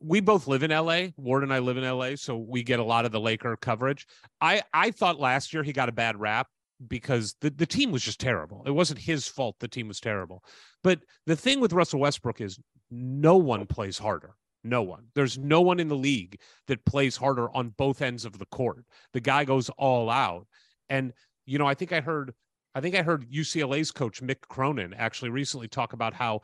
[0.00, 1.08] we both live in LA.
[1.16, 4.06] Ward and I live in LA, so we get a lot of the Laker coverage.
[4.40, 6.48] I I thought last year he got a bad rap
[6.86, 8.62] because the, the team was just terrible.
[8.66, 10.42] It wasn't his fault the team was terrible.
[10.82, 12.58] But the thing with Russell Westbrook is
[12.90, 14.34] no one plays harder.
[14.66, 15.06] No one.
[15.14, 18.84] There's no one in the league that plays harder on both ends of the court.
[19.12, 20.46] The guy goes all out.
[20.88, 21.12] And,
[21.44, 22.34] you know, I think I heard
[22.74, 26.42] I think I heard UCLA's coach Mick Cronin actually recently talk about how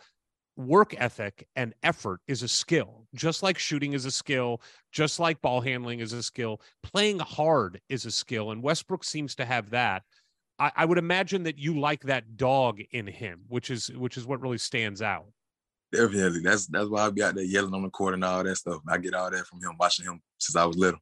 [0.57, 5.43] work ethic and effort is a skill, just like shooting is a skill, just like
[5.43, 6.63] ball handling is a skill.
[6.83, 10.05] Playing hard is a skill, and Westbrook seems to have that.
[10.59, 14.27] I, I would imagine that you like that dog in him, which is which is
[14.27, 15.27] what really stands out.
[15.93, 16.41] Definitely.
[16.41, 18.81] That's that's why I be out there yelling on the court and all that stuff.
[18.89, 21.01] I get all that from him, watching him since I was little.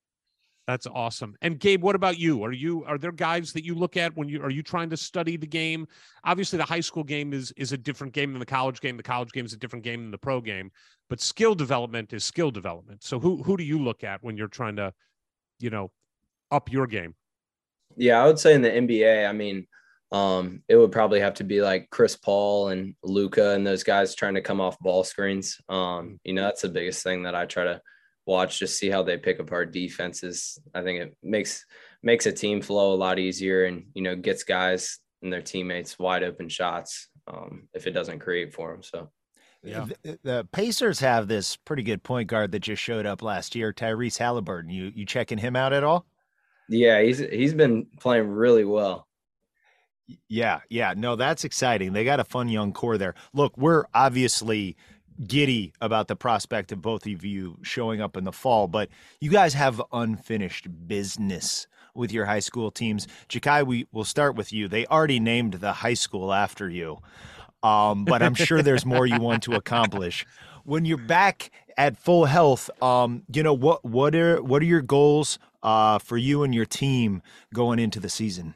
[0.66, 1.34] That's awesome.
[1.42, 2.44] And Gabe, what about you?
[2.44, 4.96] Are you are there guys that you look at when you are you trying to
[4.96, 5.86] study the game?
[6.24, 8.96] Obviously, the high school game is is a different game than the college game.
[8.96, 10.70] The college game is a different game than the pro game.
[11.08, 13.02] But skill development is skill development.
[13.02, 14.92] So who who do you look at when you're trying to,
[15.58, 15.90] you know,
[16.50, 17.14] up your game?
[17.96, 19.66] Yeah, I would say in the NBA, I mean,
[20.12, 24.14] um, it would probably have to be like Chris Paul and Luka and those guys
[24.14, 25.60] trying to come off ball screens.
[25.68, 27.80] Um, you know, that's the biggest thing that I try to
[28.26, 30.58] watch, just see how they pick apart defenses.
[30.74, 31.64] I think it makes
[32.02, 35.98] makes a team flow a lot easier and you know gets guys and their teammates
[35.98, 38.82] wide open shots um, if it doesn't create for them.
[38.82, 39.10] So.
[39.62, 39.88] Yeah.
[40.02, 43.74] The, the, Pacers have this pretty good point guard that just showed up last year,
[43.74, 44.70] Tyrese Halliburton.
[44.70, 46.06] You you checking him out at all?
[46.70, 49.06] Yeah, he's he's been playing really well.
[50.28, 50.94] Yeah, yeah.
[50.96, 51.92] No, that's exciting.
[51.92, 53.14] They got a fun young core there.
[53.32, 54.76] Look, we're obviously
[55.26, 58.88] giddy about the prospect of both of you showing up in the fall, but
[59.20, 63.06] you guys have unfinished business with your high school teams.
[63.28, 64.68] Jakai, we will start with you.
[64.68, 66.98] They already named the high school after you.
[67.62, 70.26] Um, but I'm sure there's more you want to accomplish.
[70.64, 74.82] When you're back at full health, um, you know what what are what are your
[74.82, 78.54] goals uh, for you and your team going into the season?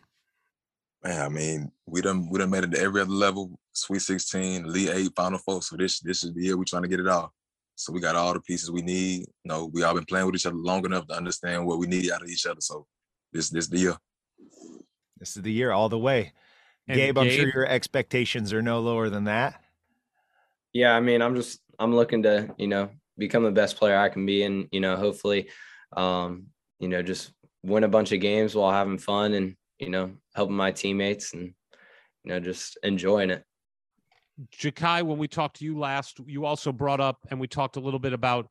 [1.04, 4.64] Man, I mean, we done we done made it to every other level, Sweet 16,
[4.64, 5.62] Elite Eight, Final Four.
[5.62, 7.32] So this this is the year we're trying to get it all.
[7.76, 9.20] So we got all the pieces we need.
[9.20, 11.86] You know, we all been playing with each other long enough to understand what we
[11.86, 12.60] need out of each other.
[12.60, 12.86] So
[13.32, 13.96] this this the year.
[15.18, 16.32] This is the year all the way.
[16.88, 19.60] And Gabe, I'm sure your expectations are no lower than that.
[20.72, 24.08] Yeah, I mean, I'm just I'm looking to, you know, become the best player I
[24.08, 25.48] can be and, you know, hopefully
[25.96, 26.46] um,
[26.80, 30.56] you know, just win a bunch of games while having fun and you know, helping
[30.56, 31.54] my teammates and,
[32.24, 33.44] you know, just enjoying it.
[34.56, 37.80] Jakai, when we talked to you last, you also brought up and we talked a
[37.80, 38.48] little bit about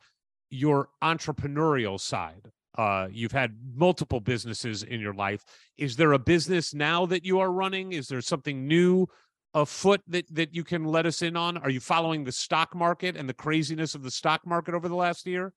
[0.49, 2.51] your entrepreneurial side.
[2.77, 5.43] Uh, you've had multiple businesses in your life.
[5.77, 7.91] Is there a business now that you are running?
[7.91, 9.07] Is there something new
[9.53, 11.57] afoot that that you can let us in on?
[11.57, 14.95] Are you following the stock market and the craziness of the stock market over the
[14.95, 15.53] last year?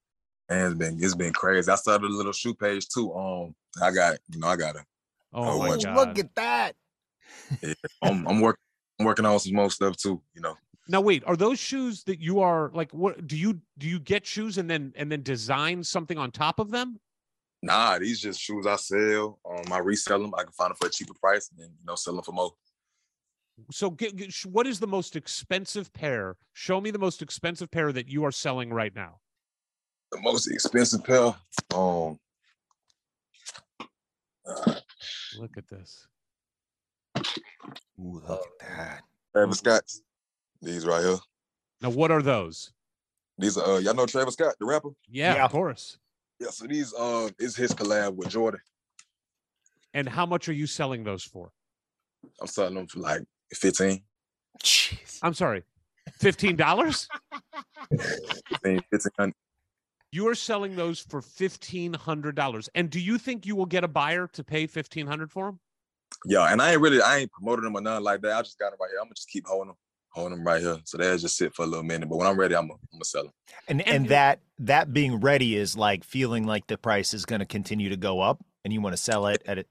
[0.49, 1.71] And it's been it's been crazy.
[1.71, 3.15] I started a little shoe page too.
[3.15, 4.85] Um, I got you know I got a
[5.37, 5.95] Oh, my God.
[5.95, 6.75] look at that.
[7.63, 8.63] Yeah, I'm, I'm working.
[8.99, 10.23] I'm working on some more stuff too.
[10.35, 10.57] You know.
[10.89, 12.93] Now wait, are those shoes that you are like?
[12.93, 13.89] What do you do?
[13.89, 16.99] You get shoes and then and then design something on top of them?
[17.63, 19.39] Nah, these just shoes I sell.
[19.49, 20.33] Um, I resell them.
[20.37, 22.33] I can find them for a cheaper price and then you know sell them for
[22.33, 22.53] more.
[23.71, 26.37] So, get, get, what is the most expensive pair?
[26.53, 29.19] Show me the most expensive pair that you are selling right now.
[30.13, 31.35] The most expensive pair.
[31.75, 32.19] Um,
[34.47, 34.75] uh,
[35.39, 36.07] Look at this.
[37.99, 39.03] Ooh, look at that.
[39.35, 40.03] Travis Scott's.
[40.63, 41.19] These right here.
[41.83, 42.73] Now, what are those?
[43.39, 44.91] These are uh, y'all know Travis Scott, the rapper.
[45.09, 45.99] Yeah, yeah, of course.
[46.41, 48.61] Yeah, so these uh is his collab with Jordan.
[49.95, 51.53] And how much are you selling those for?
[52.41, 53.23] I'm selling them for like
[53.55, 54.03] 15.
[54.63, 55.19] Jeez.
[55.23, 55.63] I'm sorry.
[56.21, 57.09] $15?
[57.91, 59.35] 15, 1500.
[60.17, 62.71] You are selling those for fifteen hundred dollars.
[62.75, 65.61] And do you think you will get a buyer to pay fifteen hundred for them?
[66.25, 68.35] Yeah, and I ain't really, I ain't promoting them or nothing like that.
[68.35, 68.99] I just got them right here.
[68.99, 69.77] I'm gonna just keep holding them,
[70.09, 70.79] holding them right here.
[70.85, 72.09] So they'll just sit for a little minute.
[72.09, 73.33] But when I'm ready, I'm gonna, I'm gonna sell them.
[73.69, 77.45] And, and and that that being ready is like feeling like the price is gonna
[77.45, 79.69] continue to go up, and you want to sell it at it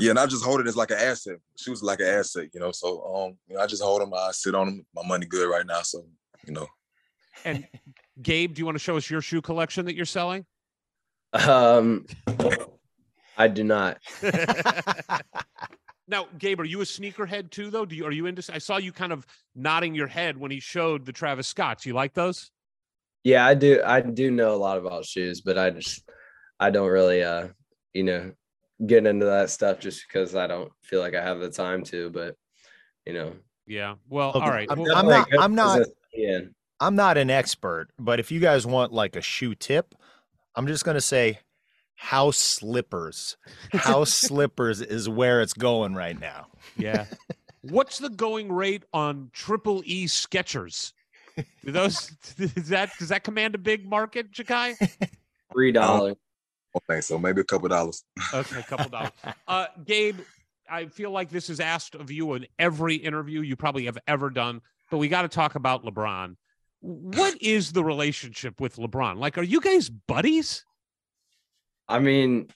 [0.00, 1.36] Yeah, and I just hold it as like an asset.
[1.56, 2.72] Shoes like an asset, you know.
[2.72, 4.12] So um, you know, I just hold them.
[4.14, 4.86] I sit on them.
[4.96, 6.04] My money good right now, so
[6.44, 6.66] you know.
[7.44, 7.64] And
[8.22, 10.46] Gabe, do you want to show us your shoe collection that you're selling?
[11.32, 12.06] Um,
[13.36, 13.98] I do not.
[16.08, 17.70] now, Gabe, are you a sneakerhead too?
[17.70, 18.42] Though, do you are you into?
[18.54, 21.84] I saw you kind of nodding your head when he showed the Travis Scotts.
[21.84, 22.50] You like those?
[23.24, 23.82] Yeah, I do.
[23.84, 26.08] I do know a lot about shoes, but I just
[26.60, 27.48] I don't really uh
[27.94, 28.32] you know
[28.86, 32.10] get into that stuff just because I don't feel like I have the time to.
[32.10, 32.36] But
[33.06, 33.32] you know,
[33.66, 33.94] yeah.
[34.08, 34.68] Well, Look, all right.
[34.70, 35.28] I'm, Well, I'm not.
[35.38, 35.86] I'm not.
[36.12, 36.40] Yeah.
[36.80, 39.94] I'm not an expert, but if you guys want like a shoe tip,
[40.54, 41.38] I'm just gonna say
[41.94, 43.36] house slippers.
[43.72, 46.48] House slippers is where it's going right now.
[46.76, 47.06] yeah.
[47.62, 50.92] What's the going rate on triple E Skechers?
[51.64, 54.76] Do those is that does that command a big market, Jakai?
[55.52, 56.16] Three dollars.
[56.74, 57.18] I don't think so.
[57.18, 58.04] Maybe a couple dollars.
[58.32, 59.12] Okay, a couple dollars.
[59.48, 60.18] Uh, Gabe,
[60.68, 64.30] I feel like this is asked of you in every interview you probably have ever
[64.30, 64.60] done,
[64.90, 66.36] but we got to talk about LeBron.
[66.86, 69.16] What is the relationship with LeBron?
[69.16, 70.66] Like, are you guys buddies?
[71.88, 72.48] I mean,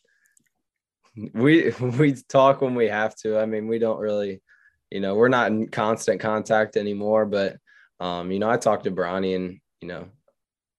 [1.32, 3.38] we we talk when we have to.
[3.38, 4.42] I mean, we don't really,
[4.90, 7.24] you know, we're not in constant contact anymore.
[7.24, 7.56] But
[8.00, 10.08] um, you know, I talk to Bronny, and you know,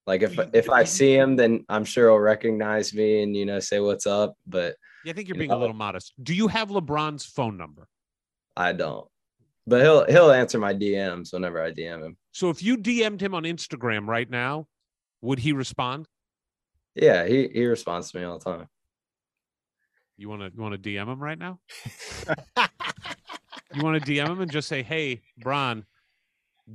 [0.05, 3.59] like if if I see him, then I'm sure he'll recognize me and you know
[3.59, 4.35] say what's up.
[4.45, 6.13] But Yeah, I think you're You being a little modest.
[6.21, 7.87] Do you have LeBron's phone number?
[8.55, 9.07] I don't.
[9.65, 12.17] But he'll he'll answer my DMs whenever I DM him.
[12.31, 14.67] So if you DM'd him on Instagram right now,
[15.21, 16.07] would he respond?
[16.95, 18.67] Yeah, he he responds to me all the time.
[20.17, 21.59] You want to you want to DM him right now?
[23.73, 25.85] you want to DM him and just say, "Hey, Bron,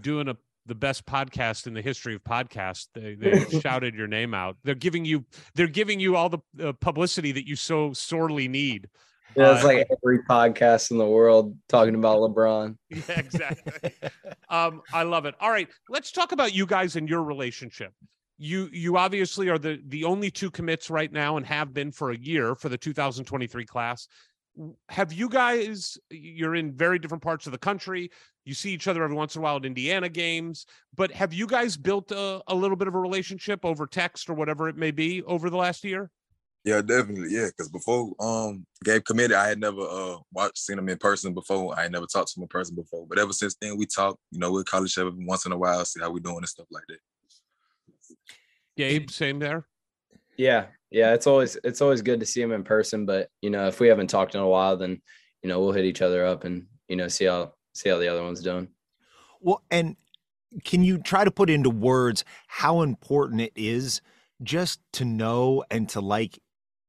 [0.00, 0.36] doing a
[0.66, 2.88] the best podcast in the history of podcasts.
[2.94, 4.56] They they shouted your name out.
[4.64, 5.24] They're giving you
[5.54, 8.88] they're giving you all the uh, publicity that you so sorely need."
[9.36, 12.76] Yeah, it's Uh, like every podcast in the world talking about LeBron.
[12.90, 13.92] Yeah, exactly.
[14.48, 15.34] um, I love it.
[15.40, 17.92] All right, let's talk about you guys and your relationship.
[18.38, 22.10] You you obviously are the the only two commits right now and have been for
[22.10, 24.08] a year for the 2023 class.
[24.88, 28.10] Have you guys you're in very different parts of the country.
[28.44, 31.46] You see each other every once in a while at Indiana games, but have you
[31.46, 34.90] guys built a, a little bit of a relationship over text or whatever it may
[34.90, 36.10] be over the last year?
[36.64, 37.28] Yeah, definitely.
[37.30, 41.34] Yeah, because before um Gabe committed, I had never uh watched seen him in person
[41.34, 41.78] before.
[41.78, 43.06] I had never talked to him in person before.
[43.06, 44.18] But ever since then, we talk.
[44.30, 46.48] You know, we'll call each other once in a while, see how we're doing and
[46.48, 46.98] stuff like that.
[48.76, 49.66] Gabe, same there.
[50.38, 53.04] Yeah, yeah, it's always it's always good to see him in person.
[53.04, 55.02] But you know, if we haven't talked in a while, then
[55.42, 58.08] you know we'll hit each other up and you know see how see how the
[58.08, 58.68] other one's doing.
[59.40, 59.96] Well, and
[60.64, 64.00] can you try to put into words how important it is
[64.42, 66.38] just to know and to like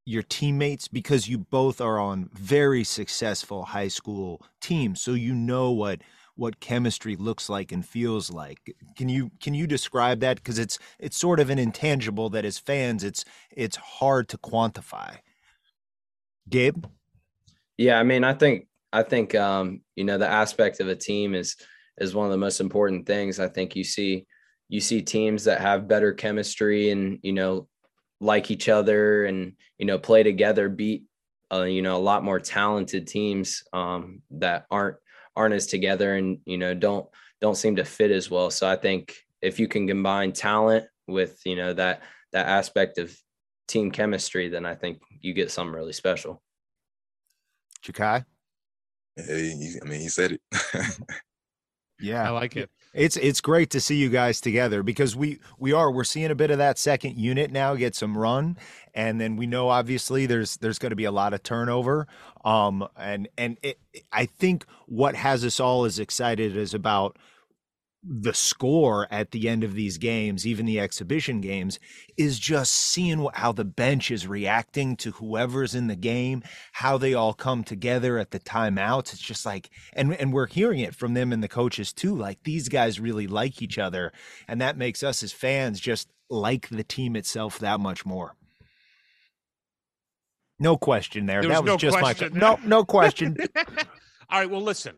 [0.06, 5.72] your teammates because you both are on very successful high school teams so you know
[5.72, 6.02] what
[6.36, 8.76] what chemistry looks like and feels like.
[8.98, 10.38] Can you can you describe that?
[10.38, 15.18] Because it's it's sort of an intangible that as fans it's it's hard to quantify.
[16.50, 16.86] Gabe?
[17.78, 21.34] Yeah, I mean, I think I think um, you know the aspect of a team
[21.34, 21.56] is
[21.98, 23.40] is one of the most important things.
[23.40, 24.26] I think you see
[24.68, 27.68] you see teams that have better chemistry and you know
[28.26, 31.04] like each other and you know play together beat
[31.54, 34.98] uh, you know a lot more talented teams um, that aren't
[35.36, 37.08] aren't as together and you know don't
[37.42, 38.50] don't seem to fit as well.
[38.50, 42.02] So I think if you can combine talent with you know that
[42.34, 43.16] that aspect of
[43.68, 46.42] team chemistry, then I think you get something really special.
[47.86, 48.26] Jakai?
[49.18, 50.42] Yeah, he, I mean, he said it.
[52.00, 52.28] yeah.
[52.28, 52.70] I like it.
[52.94, 56.36] It's it's great to see you guys together because we we are we're seeing a
[56.36, 58.58] bit of that second unit now get some run.
[58.94, 62.08] And then we know obviously there's there's going to be a lot of turnover.
[62.46, 63.80] Um and and it,
[64.14, 67.18] I think what has us all as excited is about
[68.08, 71.80] the score at the end of these games, even the exhibition games,
[72.18, 76.44] is just seeing how the bench is reacting to whoever's in the game,
[76.74, 79.14] how they all come together at the timeouts.
[79.14, 82.16] It's just like, and and we're hearing it from them and the coaches too.
[82.16, 84.12] Like these guys really like each other,
[84.48, 88.36] and that makes us as fans just like the team itself that much more.
[90.60, 91.42] No question there.
[91.42, 93.36] There that was was no just question my no no question.
[94.30, 94.50] All right.
[94.50, 94.96] Well, listen,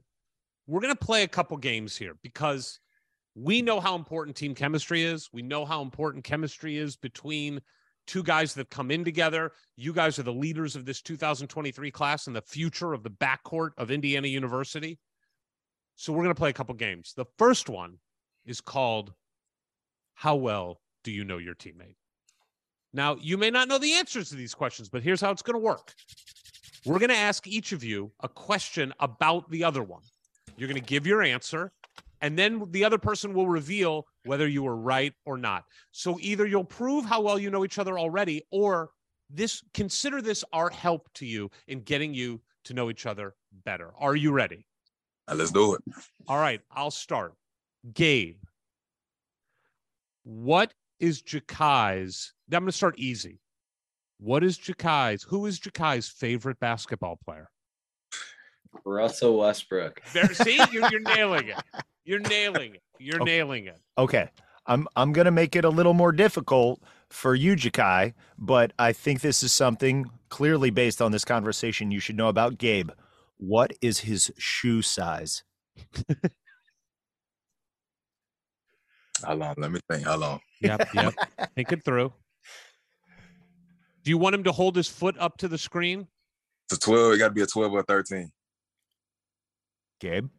[0.68, 2.80] we're going to play a couple games here because
[3.40, 5.30] we know how important team chemistry is.
[5.32, 7.62] We know how important chemistry is between
[8.08, 9.52] two guys that come in together.
[9.76, 13.72] You guys are the leaders of this 2023 class and the future of the backcourt
[13.78, 14.98] of Indiana University.
[15.96, 17.14] So we're going to play a couple games.
[17.16, 18.00] The first one
[18.46, 19.14] is called
[20.16, 21.96] How Well Do You Know Your Teammate?
[22.92, 25.60] Now, you may not know the answers to these questions, but here's how it's going
[25.60, 25.94] to work.
[26.86, 30.02] We're going to ask each of you a question about the other one.
[30.56, 31.72] You're going to give your answer,
[32.22, 35.66] and then the other person will reveal whether you were right or not.
[35.92, 38.90] So either you'll prove how well you know each other already, or
[39.30, 43.92] this consider this our help to you in getting you to know each other better.
[44.00, 44.66] Are you ready?
[45.28, 45.82] Uh, let's do it.
[46.28, 47.34] All right, I'll start.
[47.94, 48.38] Gabe,
[50.24, 52.34] what is Jakai's?
[52.52, 53.40] I'm going to start easy.
[54.20, 55.24] What is Jakai's?
[55.24, 57.50] Who is Jakai's favorite basketball player?
[58.86, 60.02] Russell Westbrook.
[60.14, 61.58] There, see, you're, you're nailing it.
[62.08, 62.82] You're nailing it.
[63.00, 63.26] You're Okay.
[63.26, 63.80] nailing it.
[63.98, 64.30] Okay.
[64.66, 69.20] I'm I'm gonna make it a little more difficult for you, Jakai, but I think
[69.22, 72.92] this is something clearly based on this conversation you should know about Gabe.
[73.38, 75.44] What is his shoe size?
[79.24, 79.56] How long?
[79.58, 80.06] Let me think.
[80.06, 80.40] How long?
[80.62, 81.14] Yep, yep.
[81.56, 82.12] Think it through.
[84.04, 86.08] Do you want him to hold his foot up to the screen?
[86.72, 87.14] It's a 12.
[87.14, 88.32] It got to be a 12 or a 13.
[90.00, 90.30] Gabe?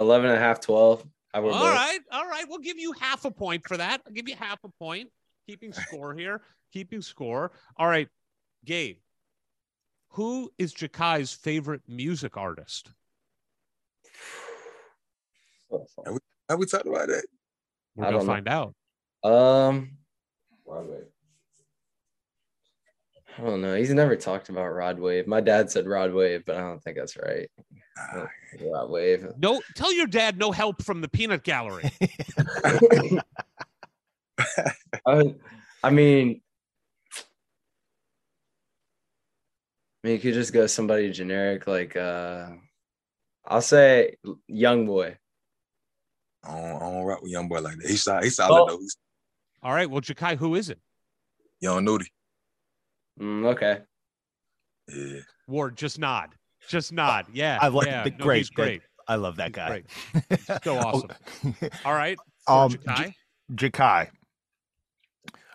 [0.00, 1.04] 11 and a half, 12.
[1.32, 2.44] I would All right, all right.
[2.48, 4.00] We'll give you half a point for that.
[4.06, 5.10] I'll give you half a point.
[5.46, 6.40] Keeping score here.
[6.72, 7.52] Keeping score.
[7.76, 8.08] All right,
[8.64, 8.96] Gabe.
[10.14, 12.90] Who is Jakai's favorite music artist?
[16.48, 17.24] Have we talked about that?
[17.94, 18.32] We're I gonna don't know.
[18.32, 18.74] find out.
[19.22, 19.92] Um,
[20.66, 21.04] Rod Wave.
[23.38, 23.76] I don't know.
[23.76, 25.28] He's never talked about Rod Wave.
[25.28, 27.48] My dad said Rod Wave, but I don't think that's right.
[28.00, 28.28] I don't
[28.58, 29.26] think Rod Wave.
[29.38, 31.90] No, tell your dad no help from the peanut gallery.
[35.06, 35.34] I,
[35.82, 36.40] I mean,
[40.02, 42.48] I mean, you could just go somebody generic like uh
[43.46, 44.16] I'll say
[44.50, 45.16] YoungBoy.
[46.44, 47.88] I don't, I don't rock with YoungBoy like that.
[47.88, 48.24] He's solid.
[48.24, 48.66] He's solid Oh.
[48.66, 48.78] though.
[48.78, 48.96] He's
[49.62, 49.90] All right.
[49.90, 50.78] Well, Jakai, who is it?
[51.60, 52.06] young Nudy.
[53.20, 53.80] Mm, okay.
[54.88, 55.20] Yeah.
[55.46, 56.30] Ward, just nod.
[56.68, 57.26] Just nod.
[57.32, 57.58] Yeah.
[57.60, 58.04] I like yeah.
[58.04, 58.38] the No, great.
[58.38, 58.82] he's great.
[59.08, 59.68] I love that He's guy.
[59.68, 60.40] great.
[60.64, 61.10] So awesome.
[61.84, 62.16] All right.
[62.48, 63.14] Um, Jakai.
[63.52, 64.08] Jakai.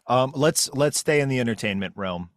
[0.08, 2.30] Um, let's let's stay in the entertainment realm.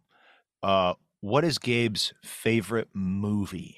[0.63, 3.77] Uh, what is Gabe's favorite movie?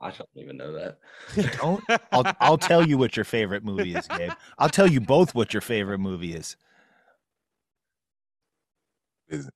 [0.00, 0.98] I don't even know that.
[1.56, 1.82] Don't
[2.12, 4.32] I'll I'll tell you what your favorite movie is, Gabe.
[4.58, 6.56] I'll tell you both what your favorite movie is.
[9.28, 9.54] Is it?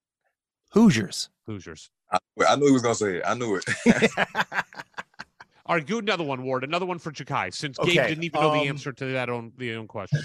[0.72, 1.28] Hoosiers.
[1.46, 1.90] Hoosiers.
[2.12, 3.22] I, I knew he was gonna say it.
[3.26, 3.64] I knew it.
[5.66, 6.64] All right, do another one, Ward.
[6.64, 9.52] Another one for Jakai, since Gabe didn't even know the um, answer to that own
[9.56, 10.20] the own question.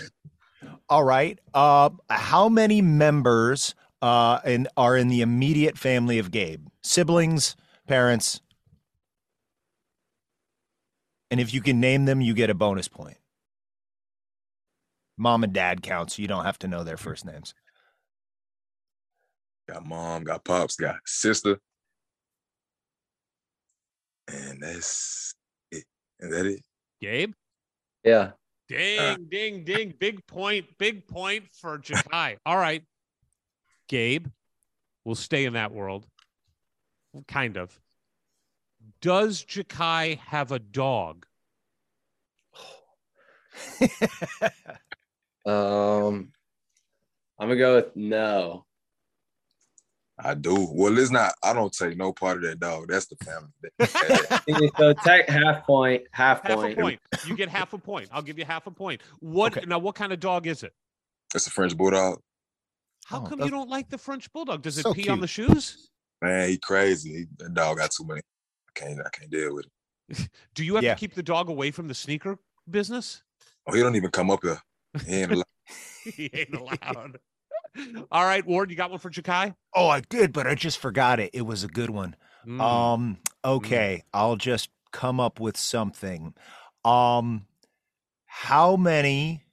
[0.90, 1.40] All right.
[1.54, 6.68] Uh, how many members uh in, are in the immediate family of Gabe?
[6.84, 7.56] Siblings,
[7.88, 8.42] parents.
[11.30, 13.18] And if you can name them, you get a bonus point.
[15.18, 17.54] Mom and dad count, so you don't have to know their first names.
[19.68, 21.60] got mom, got pops, got sister.
[24.28, 25.34] And that's
[25.72, 25.86] it.
[26.20, 26.62] Is that it?
[27.02, 27.34] Gabe?
[28.04, 28.32] Yeah.
[28.68, 29.94] Ding, ding, ding.
[29.98, 30.66] Big point.
[30.78, 32.38] Big point for Jakai.
[32.46, 32.84] All right.
[33.88, 34.28] Gabe,
[35.06, 36.06] we'll stay in that world.
[37.28, 37.80] Kind of.
[39.02, 41.26] Does Jakai have a dog?
[45.46, 46.34] Um
[47.40, 48.66] I'm gonna go with no.
[50.20, 50.68] I do.
[50.72, 51.34] Well, it's not.
[51.44, 52.88] I don't take no part of that dog.
[52.88, 54.72] That's the family.
[54.78, 56.78] So take half point, half Half point.
[56.78, 57.00] a point.
[57.24, 58.10] You get half a point.
[58.12, 59.02] I'll give you half a point.
[59.20, 59.66] What Okay.
[59.68, 59.78] now?
[59.80, 60.74] What kind of dog is it?
[61.34, 62.20] That's a French bulldog.
[63.06, 64.64] How Oh, come you don't like the French bulldog?
[64.64, 65.90] Does it So pee on the shoes?
[66.22, 67.14] Man, he crazy.
[67.14, 68.20] He, that dog got too many.
[68.22, 69.00] I can't.
[69.00, 69.66] I can't deal with
[70.10, 70.30] it.
[70.56, 70.96] Do you have Yeah.
[70.96, 72.40] to keep the dog away from the sneaker
[72.70, 73.24] business?
[73.68, 74.60] Oh, he don't even come up here.
[75.06, 75.46] He ain't allowed.
[76.04, 77.20] he ain't allowed.
[78.18, 79.54] All right, Ward, you got one for Jakai?
[79.76, 81.30] oh, I did, but I just forgot it.
[81.34, 82.16] It was a good one.
[82.48, 82.60] Mm.
[82.60, 86.34] Um, okay, I'll just come up with something.
[86.84, 87.46] Um,
[88.26, 89.44] how many?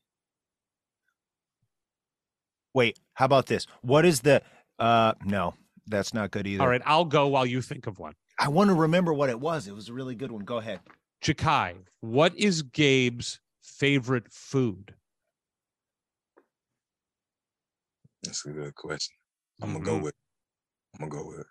[2.72, 3.66] Wait, how about this?
[3.82, 4.40] What is the?
[4.78, 5.52] Uh, no,
[5.86, 6.62] that's not good either.
[6.62, 8.14] All right, I'll go while you think of one.
[8.38, 9.68] I want to remember what it was.
[9.68, 10.42] It was a really good one.
[10.42, 10.80] Go ahead.
[11.22, 14.94] Jakai, what is Gabe's favorite food?
[18.24, 19.14] That's a good question.
[19.62, 20.02] I'm gonna go Mhm.
[20.02, 20.14] with.
[20.94, 21.46] I'm gonna go with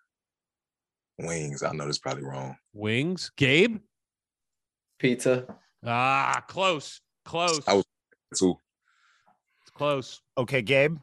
[1.20, 1.64] wings.
[1.64, 2.58] I know that's probably wrong.
[2.74, 3.32] Wings.
[3.36, 3.82] Gabe?
[5.00, 5.60] Pizza.
[5.84, 7.02] Ah, close.
[7.26, 7.68] Close.
[7.68, 7.86] I was
[8.38, 8.56] too.
[9.62, 10.22] It's close.
[10.38, 10.98] Okay, Gabe,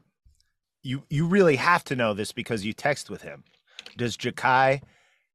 [0.83, 3.43] you you really have to know this because you text with him.
[3.97, 4.81] Does Jakai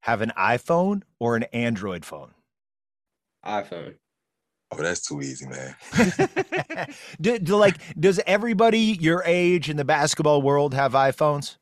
[0.00, 2.34] have an iPhone or an Android phone?
[3.44, 3.98] iPhone.
[4.72, 5.76] Oh, that's too easy, man.
[7.20, 11.56] do, do like does everybody your age in the basketball world have iPhones?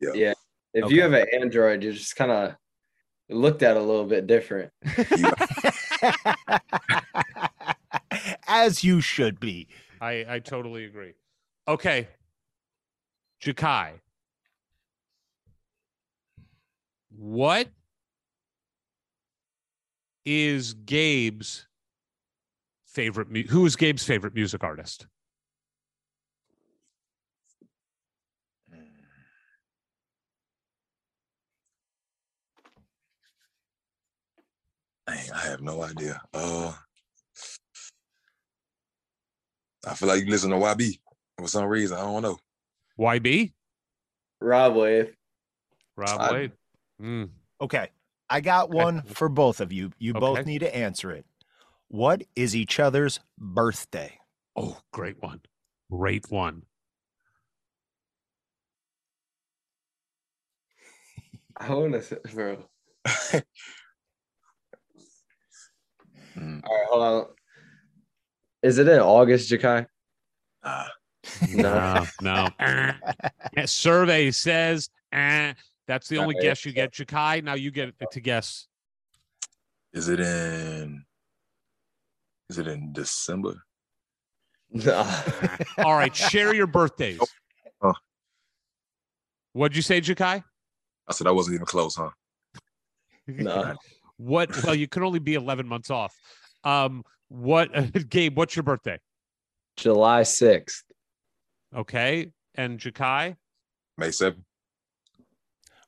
[0.00, 0.12] Yeah.
[0.14, 0.32] Yeah.
[0.72, 0.94] If Okay.
[0.94, 2.54] you have an Android, you're just kind of
[3.28, 4.72] looked at a little bit different.
[8.46, 9.68] As you should be.
[10.00, 11.14] I, I totally agree.
[11.68, 12.08] Okay.
[13.42, 13.92] Jakai.
[17.10, 17.68] What
[20.24, 21.66] is Gabe's
[22.92, 25.06] favorite mu- who is Gabe's favorite music artist?
[35.06, 36.20] Dang, I have no idea.
[36.32, 36.72] Uh,
[39.86, 40.98] I feel like you listen to YB
[41.38, 41.96] for some reason.
[41.96, 42.38] I don't know.
[42.98, 43.52] YB?
[44.40, 45.14] Rob Wave.
[45.96, 46.52] Rob I- Wade.
[47.00, 47.30] Mm.
[47.60, 47.88] Okay.
[48.28, 48.76] I got Okay.
[48.76, 49.90] one for both of you.
[49.98, 51.26] You both need to answer it.
[51.90, 54.16] What is each other's birthday?
[54.54, 55.40] Oh, great one.
[55.90, 56.62] Great one.
[61.56, 62.64] I want to, bro.
[63.34, 63.42] All
[66.40, 67.26] right, hold on.
[68.62, 69.86] Is it in August, Jakai?
[70.62, 70.86] nah.
[71.50, 72.48] No, no.
[73.56, 75.54] Yeah, Survey says, eh.
[75.88, 76.50] that's the only Alright.
[76.50, 76.92] guess you get.
[76.92, 78.68] Jakai, now you get to guess.
[79.92, 81.04] Is it in?
[82.50, 83.62] Is it in December?
[84.72, 85.08] No.
[85.78, 87.20] All right, share your birthdays.
[87.80, 87.94] Oh.
[89.52, 90.42] What'd you say, Jakai?
[91.06, 92.10] I said I wasn't even close, huh?
[93.28, 93.76] no.
[94.16, 94.64] What?
[94.64, 96.12] Well, you can only be 11 months off.
[96.64, 97.70] Um, what,
[98.10, 98.36] Gabe?
[98.36, 98.98] What's your birthday?
[99.76, 100.82] July 6th.
[101.76, 103.36] Okay, and Jakai.
[103.96, 104.42] May 7th.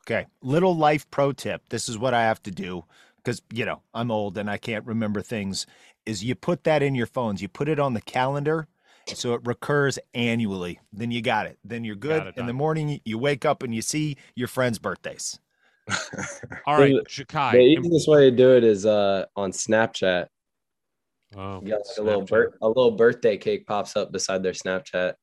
[0.07, 0.27] Okay.
[0.43, 1.69] Little life pro tip.
[1.71, 2.85] This is what I have to do
[3.23, 5.67] because, you know, I'm old and I can't remember things.
[6.07, 8.67] Is you put that in your phones, you put it on the calendar
[9.07, 10.79] so it recurs annually.
[10.93, 11.59] Then you got it.
[11.65, 12.33] Then you're good.
[12.37, 15.39] In the morning, you wake up and you see your friends' birthdays.
[16.67, 17.53] All right, The- Jakai.
[17.53, 20.27] The easiest way to do it is uh on Snapchat.
[21.37, 24.53] Oh, You got like a little bir- a little birthday cake pops up beside their
[24.53, 25.15] Snapchat.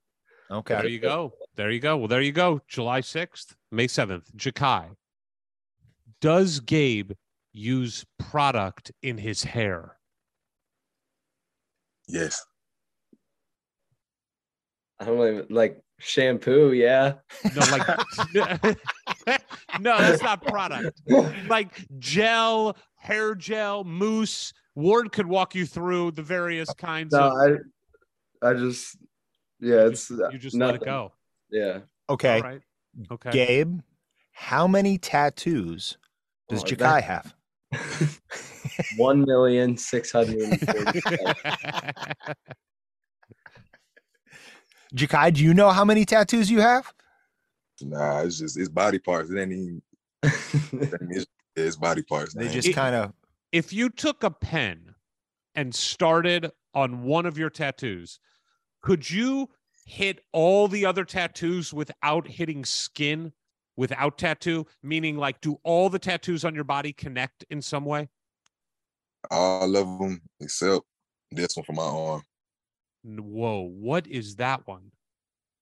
[0.52, 0.76] Okay.
[0.76, 1.34] There you go.
[1.56, 1.98] There you go.
[1.98, 2.62] Well, there you go.
[2.68, 4.32] July 6th, May 7th.
[4.36, 4.96] Jakai.
[6.22, 7.12] Does Gabe
[7.54, 9.99] use product in his hair?
[12.10, 12.44] Yes.
[15.00, 17.14] I don't even like shampoo, yeah.
[17.56, 17.88] No, like
[19.80, 21.00] no, that's not product.
[21.48, 24.52] Like gel, hair gel, mousse.
[24.76, 27.60] Ward could walk you through the various kinds No, of.
[28.44, 28.98] I I just
[29.62, 31.12] yeah, it's you just let it go.
[31.50, 31.80] Yeah.
[32.10, 32.36] Okay.
[32.38, 32.62] All right.
[33.12, 33.32] Okay.
[33.32, 33.80] Gabe,
[34.32, 35.98] how many tattoos
[36.50, 37.36] does Oh, Jakai that- have?
[38.98, 41.02] One million six hundred and forty.
[44.96, 46.92] Jakai, do you know how many tattoos you have?
[47.82, 49.30] Nah, it's just it's body parts.
[49.30, 49.82] It ain't even.
[51.12, 51.26] It's,
[51.56, 52.34] it's body parts.
[52.34, 52.54] They man.
[52.54, 53.14] just kind of
[53.52, 54.96] if you took a pen
[55.56, 58.20] and started on one of your tattoos,
[58.82, 59.50] could you
[59.86, 63.34] hit all the other tattoos without hitting skin
[63.76, 64.68] without tattoo?
[64.84, 68.10] Meaning, like, do all the tattoos on your body connect in some way?
[69.30, 70.86] All of them except
[71.32, 72.24] this one for my arm.
[73.04, 74.92] Whoa, what is that one?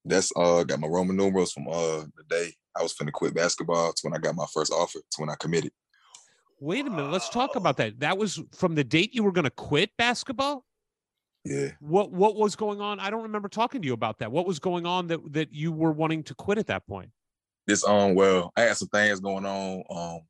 [0.06, 3.94] That's uh got my Roman numerals from uh the day I was finna quit basketball
[3.94, 5.72] to when I got my first offer to when I committed.
[6.60, 8.00] Wait a minute, let's talk about that.
[8.00, 10.66] That was from the date you were to quit basketball?
[11.44, 11.72] Yeah.
[11.80, 13.00] What what was going on?
[13.00, 14.32] I don't remember talking to you about that.
[14.32, 17.10] What was going on that that you were wanting to quit at that point?
[17.68, 20.22] This um well, I had some things going on, um,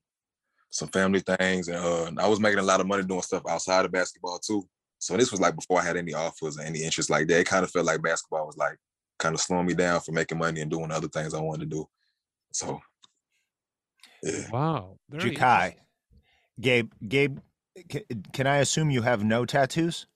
[0.69, 3.85] some family things, and uh I was making a lot of money doing stuff outside
[3.85, 4.67] of basketball too.
[4.99, 7.39] So this was like before I had any offers or any interest like that.
[7.39, 8.77] It kind of felt like basketball was like
[9.19, 11.77] kind of slowing me down from making money and doing other things I wanted to
[11.77, 11.85] do.
[12.51, 12.79] So
[14.23, 14.47] yeah.
[14.51, 14.97] Wow.
[15.09, 15.75] very Jakai.
[16.59, 17.39] Gabe, Gabe,
[17.91, 20.07] ca- can I assume you have no tattoos?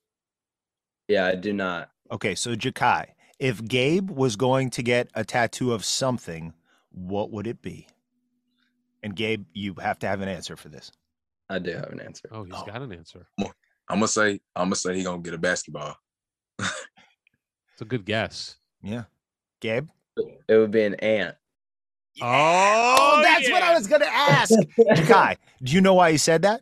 [1.07, 1.89] yeah, I do not.
[2.11, 3.05] Okay, so Jakai,
[3.37, 6.53] if Gabe was going to get a tattoo of something,
[6.91, 7.87] what would it be?
[9.03, 10.91] And Gabe, you have to have an answer for this.
[11.49, 12.29] I do have an answer.
[12.31, 12.65] Oh, he's Oh.
[12.65, 13.27] got an answer.
[13.39, 13.47] I'm
[13.97, 15.95] gonna say I'm gonna say he gonna get a basketball.
[16.59, 18.57] It's a good guess.
[18.83, 19.05] Yeah.
[19.59, 19.87] Gabe?
[20.47, 21.35] It would be an ant.
[22.21, 24.51] Oh, oh, that's what I was going to ask.
[24.77, 26.61] Jakai, do you know why he said that?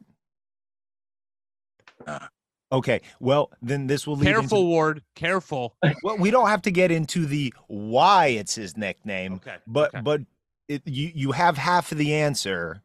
[2.07, 2.27] Nah.
[2.71, 5.03] Okay, well, then this will lead Careful, into Ward.
[5.15, 5.75] Careful.
[6.03, 9.55] well, we don't have to get into the why it's his nickname, Okay.
[9.65, 10.01] but okay.
[10.01, 10.21] but
[10.69, 12.81] it, you you have half of the answer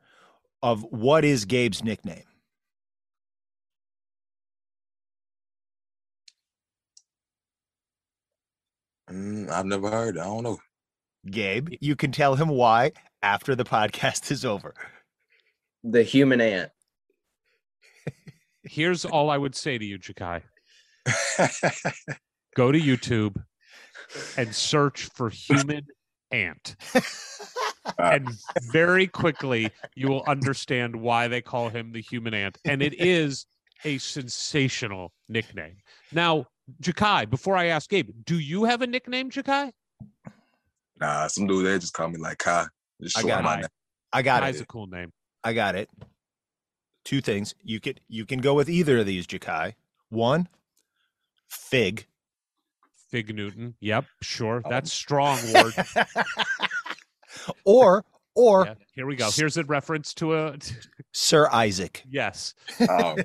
[0.63, 2.25] of what is Gabe's nickname.
[9.11, 10.19] Mm, I've never heard.
[10.19, 10.59] I don't know.
[11.31, 14.75] Gabe, you can tell him why after the podcast is over.
[15.83, 16.71] The human ant.
[18.63, 20.43] Here's all I would say to you, Jakai.
[22.57, 23.43] Go to YouTube
[24.39, 25.87] and search for human
[26.31, 26.77] ant.
[27.99, 28.29] and
[28.71, 32.59] very quickly you will understand why they call him the human ant.
[32.65, 33.47] And it is
[33.85, 35.77] a sensational nickname.
[36.13, 36.47] Now,
[36.83, 39.73] Jakai, before I ask Gabe, do you have a nickname, Jakai?
[41.01, 42.67] Nah, some dude they just call me like Kai.
[43.03, 43.61] Just I got my it.
[43.63, 43.69] name.
[44.13, 44.63] I got Kai's it.
[44.63, 45.13] a cool name.
[45.43, 45.91] I got it.
[47.05, 47.55] Two things.
[47.63, 49.75] You could you can go with either of these, Jakai.
[50.09, 50.49] One,
[51.51, 52.07] fig.
[53.15, 53.77] Fig Newton.
[53.79, 54.61] Yep, sure.
[54.65, 54.69] Oh.
[54.69, 55.73] That's strong word.
[57.65, 58.05] or
[58.35, 59.31] or Yeah, here we go.
[59.33, 60.57] Here's a reference to a
[61.13, 62.03] Sir Isaac.
[62.11, 62.55] yes.
[62.89, 63.19] Um,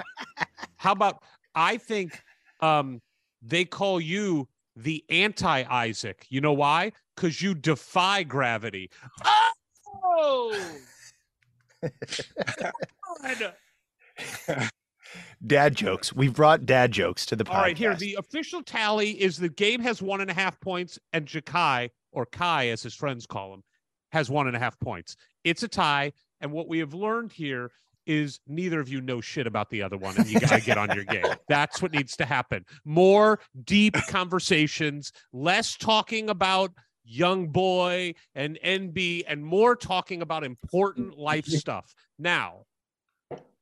[0.78, 1.18] How about
[1.54, 2.18] I think
[2.60, 3.02] um
[3.42, 6.24] they call you the anti Isaac.
[6.30, 6.92] You know why?
[7.14, 8.90] Because you defy gravity.
[10.02, 10.56] Oh
[14.46, 14.70] God.
[15.46, 16.12] Dad jokes.
[16.12, 17.54] We've brought dad jokes to the podcast.
[17.54, 20.98] All right, here the official tally is the game has one and a half points,
[21.12, 23.62] and Jakai or Kai, as his friends call him,
[24.12, 25.16] has one and a half points.
[25.44, 27.70] It's a tie, and what we have learned here
[28.06, 30.94] is neither of you know shit about the other one, and you gotta get on
[30.94, 31.24] your game.
[31.48, 32.64] That's what needs to happen.
[32.84, 36.72] More deep conversations, less talking about
[37.10, 41.94] YoungBoy and NB, and more talking about important life stuff.
[42.18, 42.64] Now,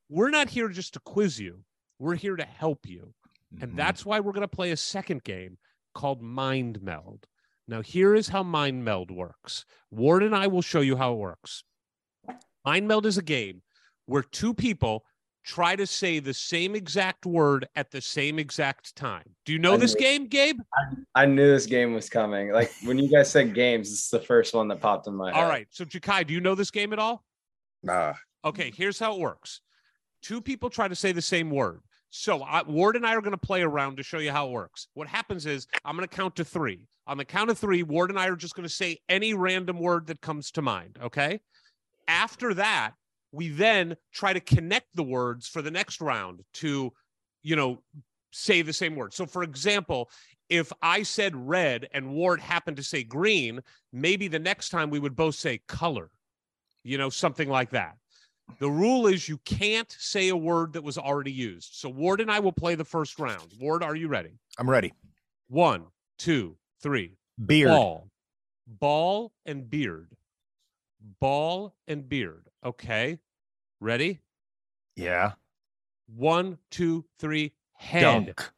[0.08, 1.60] we're not here just to quiz you.
[1.98, 3.14] We're here to help you.
[3.60, 3.76] And Mhm.
[3.76, 5.58] that's why we're going to play a second game
[5.94, 7.26] called Mind Meld.
[7.66, 9.64] Now, here is how Mind Meld works.
[9.90, 11.64] Ward and I will show you how it works.
[12.64, 13.62] Mind Meld is a game
[14.06, 15.04] where two people
[15.44, 19.34] try to say the same exact word at the same exact time.
[19.46, 20.60] Do you know I this knew- game, Gabe?
[21.14, 22.52] I knew this game was coming.
[22.52, 25.32] Like when you guys said games, this is the first one that popped in my
[25.32, 25.42] head.
[25.42, 25.66] All right.
[25.70, 27.24] So, Jakai, do you know this game at all?
[27.82, 28.14] nah.
[28.44, 29.60] Okay, here's how it works.
[30.22, 31.80] Two people try to say the same word.
[32.10, 34.52] So I, Ward and I are going to play around to show you how it
[34.52, 34.88] works.
[34.94, 36.80] What happens is I'm going to count to three.
[37.06, 39.78] On the count of three, Ward and I are just going to say any random
[39.78, 40.98] word that comes to mind.
[41.02, 41.40] Okay.
[42.06, 42.92] After that,
[43.32, 46.92] we then try to connect the words for the next round to,
[47.42, 47.82] you know,
[48.32, 49.12] say the same word.
[49.12, 50.10] So, for example,
[50.48, 53.60] if I said red and Ward happened to say green,
[53.92, 56.10] maybe the next time we would both say color,
[56.84, 57.96] you know, something like that.
[58.58, 61.74] The rule is you can't say a word that was already used.
[61.74, 63.52] So Ward and I will play the first round.
[63.60, 64.38] Ward, are you ready?
[64.58, 64.92] I'm ready.
[65.48, 65.84] One,
[66.18, 67.16] two, three.
[67.44, 67.68] Beard.
[67.68, 68.08] Ball.
[68.66, 70.16] Ball and beard.
[71.20, 72.48] Ball and beard.
[72.64, 73.18] Okay.
[73.80, 74.20] Ready?
[74.96, 75.32] Yeah.
[76.14, 77.52] One, two, three.
[77.74, 78.02] Head.
[78.02, 78.50] Dunk.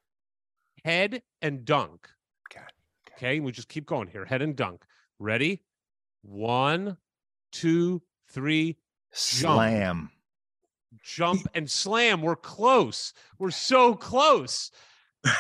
[0.84, 2.08] Head and dunk.
[2.54, 2.72] God.
[3.12, 3.40] Okay.
[3.40, 4.24] We just keep going here.
[4.24, 4.84] Head and dunk.
[5.18, 5.62] Ready?
[6.22, 6.96] One,
[7.52, 8.78] two, three.
[9.12, 10.10] Slam.
[11.02, 12.22] Jump and slam.
[12.22, 13.12] We're close.
[13.38, 14.70] We're so close.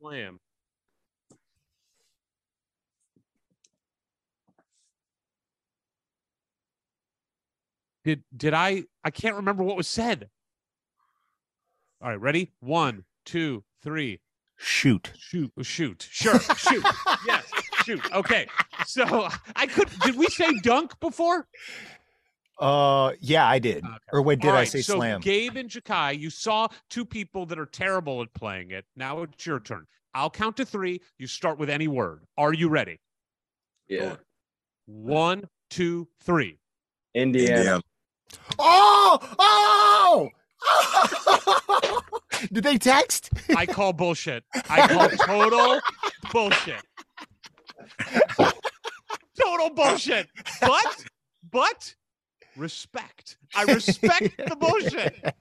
[0.00, 0.40] Slam.
[8.04, 10.28] Did did I I can't remember what was said.
[12.00, 12.52] All right, ready?
[12.60, 14.20] One, two, three.
[14.56, 15.12] Shoot.
[15.18, 16.84] Shoot, oh, shoot, sure, shoot.
[17.26, 17.44] yes,
[17.84, 18.00] shoot.
[18.12, 18.46] Okay.
[18.86, 21.48] So I could did we say dunk before?
[22.58, 23.84] Uh yeah, I did.
[23.84, 23.96] Okay.
[24.12, 25.20] Or wait, did All I say so slam?
[25.20, 28.86] Gabe and Jakai, you saw two people that are terrible at playing it.
[28.96, 29.86] Now it's your turn.
[30.14, 31.02] I'll count to three.
[31.18, 32.22] You start with any word.
[32.38, 33.00] Are you ready?
[33.86, 34.16] Yeah.
[34.86, 36.58] One, two, three.
[37.14, 37.56] Indiana.
[37.56, 37.82] Indiana.
[38.58, 39.18] Oh!
[39.38, 40.30] Oh!
[42.52, 43.30] did they text?
[43.56, 44.44] I call bullshit.
[44.70, 45.80] I call total
[46.32, 46.82] bullshit.
[49.38, 50.28] total bullshit.
[50.60, 51.04] But,
[51.50, 51.94] but
[52.56, 53.36] respect.
[53.54, 55.34] I respect the bullshit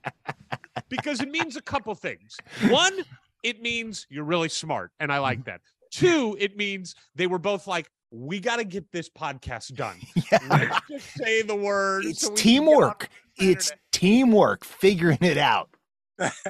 [0.89, 2.37] because it means a couple things.
[2.67, 2.99] One,
[3.43, 5.51] it means you're really smart, and I like mm-hmm.
[5.51, 5.61] that.
[5.91, 9.97] Two, it means they were both like, we got to get this podcast done.
[10.31, 10.39] Yeah.
[10.49, 12.05] Let's just say the word.
[12.05, 13.09] It's so we can get on teamwork.
[13.37, 15.69] It's teamwork figuring it out.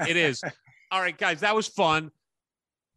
[0.08, 0.44] It is.
[0.92, 2.12] All right, guys, that was fun.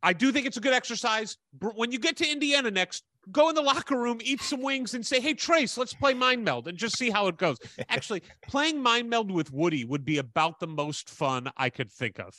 [0.03, 1.37] I do think it's a good exercise.
[1.75, 3.03] When you get to Indiana next,
[3.33, 6.45] go in the locker room, eat some wings, and say, "Hey, Trayce, let's play Mind
[6.45, 7.59] Meld," and just see how it goes.
[7.89, 12.19] Actually, playing Mind Meld with Woody would be about the most fun I could think
[12.19, 12.35] of.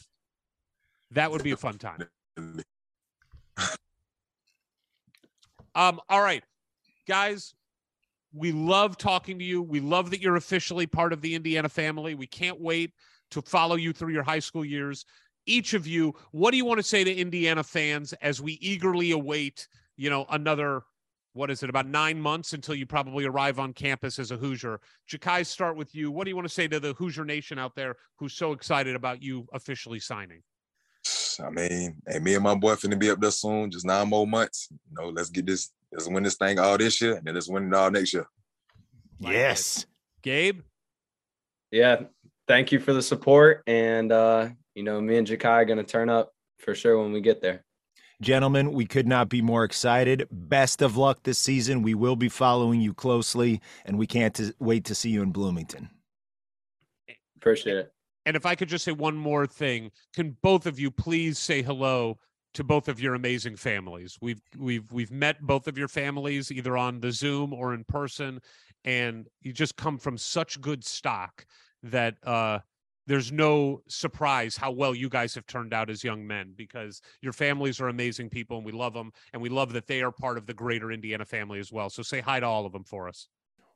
[1.11, 2.07] That would be a fun time.
[5.75, 6.43] Um, all right,
[7.07, 7.53] guys,
[8.33, 9.61] we love talking to you.
[9.61, 12.15] We love that you're officially part of the Indiana family.
[12.15, 12.91] We can't wait
[13.31, 15.05] to follow you through your high school years.
[15.45, 19.11] Each of you, what do you want to say to Indiana fans as we eagerly
[19.11, 19.67] await,
[19.99, 20.83] you know, another
[21.33, 24.79] what is it about nine months until you probably arrive on campus as a Hoosier.
[25.11, 26.09] Jakai, start with you.
[26.09, 28.95] What do you want to say to the Hoosier Nation out there who's so excited
[28.95, 30.41] about you officially signing?
[31.43, 33.69] I mean, hey, me and my boy finna be up there soon.
[33.71, 34.69] Just nine more months.
[34.71, 35.69] You know, let's get this.
[35.91, 38.27] Let's win this thing all this year, and then let's win it all next year.
[39.19, 39.85] Yes.
[40.21, 40.61] Gabe.
[41.71, 42.03] Yeah,
[42.47, 46.09] thank you for the support, and uh, you know, me and Jakai are gonna turn
[46.09, 47.65] up for sure when we get there.
[48.21, 50.27] Gentlemen, we could not be more excited.
[50.29, 51.81] Best of luck this season.
[51.81, 55.31] We will be following you closely, and we can't t- wait to see you in
[55.31, 55.89] Bloomington.
[57.37, 57.93] Appreciate it.
[58.25, 61.61] And if I could just say one more thing, can both of you please say
[61.61, 62.17] hello
[62.55, 64.17] to both of your amazing families?
[64.19, 68.41] We've we've we've met both of your families either on the Zoom or in person,
[68.83, 71.45] and you just come from such good stock
[71.83, 72.59] that uh
[73.09, 77.33] there's no surprise how well you guys have turned out as young men because your
[77.33, 80.37] families are amazing people and we love them and we love that they are part
[80.37, 81.89] of the greater Indiana family as well.
[81.89, 83.27] So say hi to all of them for us.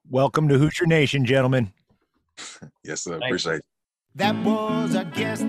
[0.08, 1.74] Welcome to Hoosier Nation, gentlemen.
[2.84, 3.20] Yes, sir.
[3.20, 3.26] Thanks.
[3.26, 3.66] Appreciate it.
[4.16, 5.46] That was a guest.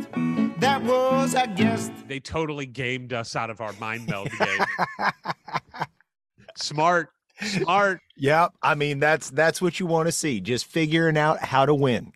[0.59, 1.93] That was a guest.
[2.07, 4.65] They totally gamed us out of our mind meld game.
[6.57, 7.11] Smart,
[7.41, 8.01] smart.
[8.17, 8.53] Yep.
[8.63, 10.41] I mean, that's that's what you want to see.
[10.41, 12.13] Just figuring out how to win.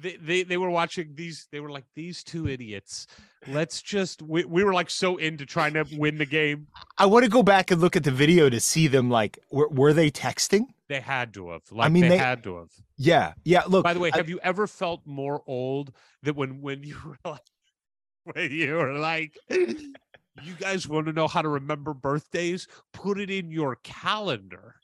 [0.00, 3.06] They, they they were watching these they were like these two idiots
[3.48, 6.66] let's just we, we were like so into trying to win the game
[6.98, 9.08] I want to go back and look at the video to see them.
[9.08, 10.66] Like, were, were they texting?
[10.88, 13.34] they had to have like i mean, they, they- had to have Yeah.
[13.44, 13.62] Yeah.
[13.68, 13.84] Look.
[13.84, 15.92] by the way I- have you ever felt more old
[16.24, 17.46] that when when you were like
[18.24, 23.30] when you were like you guys want to know how to remember birthdays put it
[23.30, 24.74] in your calendar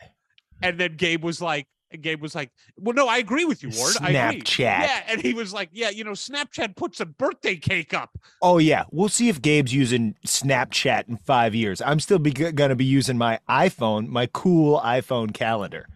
[0.63, 3.71] and then gabe was like and Gabe was like, "Well, no, I agree with you,
[3.77, 3.95] Ward.
[4.01, 4.59] I agree." Snapchat.
[4.59, 8.19] Yeah, and he was like, "Yeah, you know, Snapchat puts a birthday cake up.
[8.43, 11.81] Oh yeah, we'll see if Gabe's using Snapchat in five years.
[11.81, 15.87] I'm still be, gonna be using my iPhone, my cool iPhone calendar.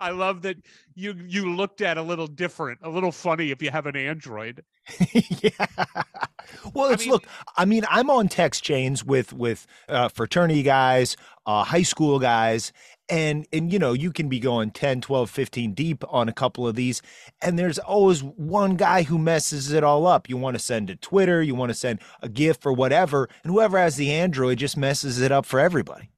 [0.00, 0.58] I love that
[0.94, 4.62] you you looked at a little different, a little funny if you have an Android.
[5.12, 5.66] yeah.
[6.72, 7.26] Well, I it's mean- look.
[7.56, 12.72] I mean, I'm on text chains with with uh, fraternity guys, uh, high school guys,
[13.10, 16.66] and and you know you can be going 10, 12, 15 deep on a couple
[16.66, 17.02] of these,
[17.40, 20.28] and there's always one guy who messes it all up.
[20.28, 23.52] You want to send to Twitter, you want to send a GIF or whatever, and
[23.52, 26.10] whoever has the Android just messes it up for everybody.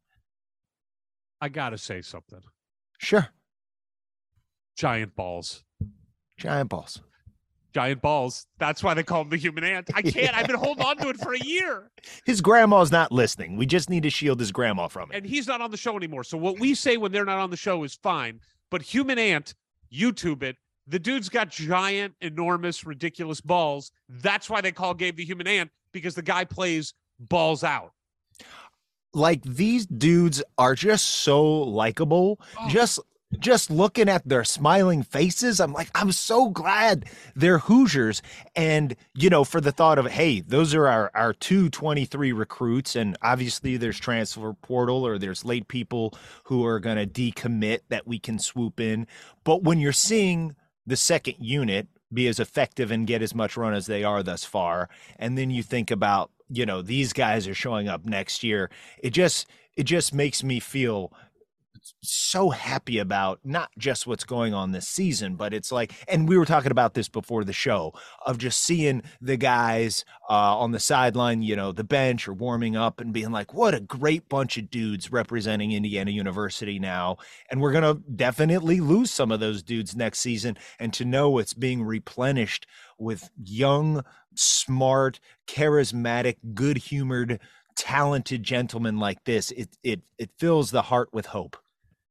[1.41, 2.41] I gotta say something.
[2.99, 3.29] Sure,
[4.77, 5.65] Giant balls.
[6.39, 7.01] giant balls.
[7.73, 8.47] Giant balls.
[8.59, 9.91] That's why they call him the human ant.
[9.95, 10.37] I can't.
[10.37, 11.91] I've been holding on to it for a year.
[12.25, 13.57] His grandma's not listening.
[13.57, 15.17] We just need to shield his grandma from it.
[15.17, 16.25] And he's not on the show anymore.
[16.25, 18.41] So what we say when they're not on the show is fine.
[18.71, 19.55] But human ant,
[19.93, 20.57] YouTube it.
[20.87, 23.93] The dude's got giant, enormous, ridiculous balls.
[24.09, 27.93] That's why they call Gabe the human ant, because the guy plays balls out.
[29.13, 32.41] like these dudes are just so likable.
[32.59, 32.69] Oh.
[32.69, 32.99] Just
[33.39, 37.07] just looking at their smiling faces, I'm like, I'm so glad
[37.37, 38.23] they're Hoosiers.
[38.57, 42.97] And, you know, for the thought of, hey, those are our, our two 23 recruits.
[42.97, 46.15] And obviously there's transfer portal or there's late people
[46.45, 49.07] who are going to decommit that we can swoop in.
[49.45, 50.57] But when you're seeing
[50.87, 54.45] the second unit be as effective and get as much run as they are thus
[54.45, 58.71] far, and then you think about, you know, these guys are showing up next year,
[58.99, 61.13] it just it just makes me feel
[62.03, 66.37] so happy about not just what's going on this season, but it's like, and we
[66.39, 67.93] were talking about this before the show
[68.25, 72.77] of just seeing the guys uh, on the sideline, you know, the bench or warming
[72.77, 77.17] up and being like, what a great bunch of dudes representing Indiana University now.
[77.51, 80.57] And we're going to definitely lose some of those dudes next season.
[80.79, 82.67] And to know it's being replenished
[82.99, 84.05] with young,
[84.35, 87.41] smart, charismatic, good humored,
[87.77, 91.57] talented gentlemen like this, it, it, it fills the heart with hope.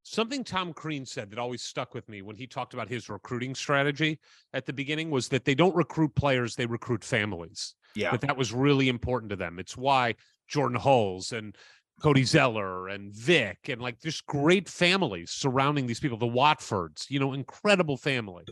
[0.04, 3.54] Something Tom Crean said that always stuck with me when he talked about his recruiting
[3.54, 4.20] strategy
[4.54, 7.76] at the beginning was that they don't recruit players, they recruit families.
[7.96, 8.12] Yeah.
[8.12, 9.60] That that was really important to them.
[9.60, 10.16] It's why
[10.48, 11.56] Jordan Hulls and
[12.02, 17.20] Cody Zeller and Vic and like just great families surrounding these people, the Watfords, you
[17.20, 18.46] know, incredible family.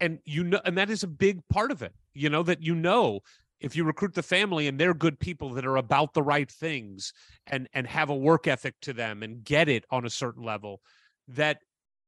[0.00, 2.74] And you know, and that is a big part of it, you know, that you
[2.74, 3.20] know
[3.60, 7.12] if you recruit the family and they're good people that are about the right things
[7.46, 10.80] and and have a work ethic to them and get it on a certain level
[11.26, 11.58] that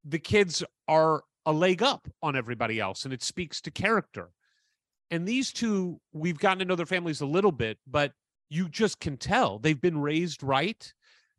[0.05, 4.31] the kids are a leg up on everybody else and it speaks to character.
[5.11, 8.13] And these two we've gotten to know their families a little bit but
[8.49, 10.93] you just can tell they've been raised right.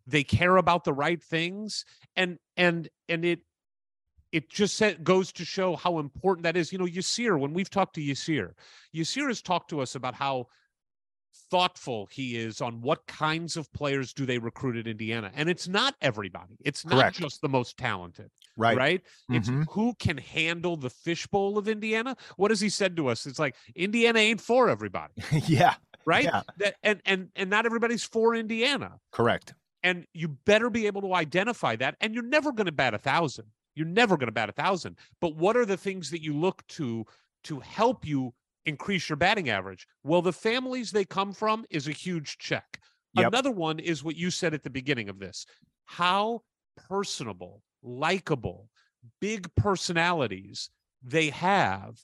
[0.08, 1.86] They care about the right things
[2.16, 3.40] and and and it
[4.32, 6.72] it just said, goes to show how important that is.
[6.72, 8.54] You know, Yasir, when we've talked to Yasir,
[8.96, 10.48] Yasir has talked to us about how
[11.50, 15.32] thoughtful he is on what kinds of players do they recruit at Indiana.
[15.36, 16.58] And it's not everybody.
[16.64, 17.18] It's not Correct.
[17.18, 18.30] just the most talented.
[18.58, 18.78] Right.
[18.78, 19.02] Right.
[19.30, 19.66] It's Mhm.
[19.72, 22.16] who can handle the fishbowl of Indiana.
[22.38, 23.26] What has he said to us?
[23.26, 25.14] It's like Indiana ain't for everybody.
[25.48, 25.76] yeah.
[26.06, 26.26] Right.
[26.26, 26.42] Yeah.
[26.58, 29.00] That and and and not everybody's for Indiana.
[29.12, 29.54] Correct.
[29.84, 31.96] And you better be able to identify that.
[32.02, 33.48] And you're never going to bat a thousand.
[33.76, 34.98] You're never going to bat a thousand.
[35.20, 37.06] But what are the things that you look to
[37.46, 38.34] to help you
[38.66, 39.88] increase your batting average?
[40.04, 42.80] Well, the families they come from is a huge check.
[43.16, 43.28] Yep.
[43.28, 45.46] Another one is what you said at the beginning of this
[45.86, 46.42] how
[46.90, 48.70] personable, likable,
[49.20, 50.70] big personalities
[51.04, 52.00] they have.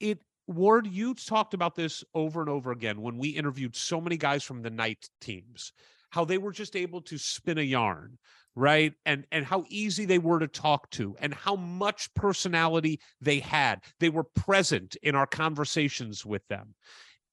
[0.00, 4.16] It Ward, you talked about this over and over again when we interviewed so many
[4.16, 5.72] guys from the Knight teams,
[6.10, 8.16] how they were just able to spin a yarn,
[8.56, 8.94] right?
[9.04, 13.82] And and how easy they were to talk to and how much personality they had.
[14.00, 16.74] They were present in our conversations with them.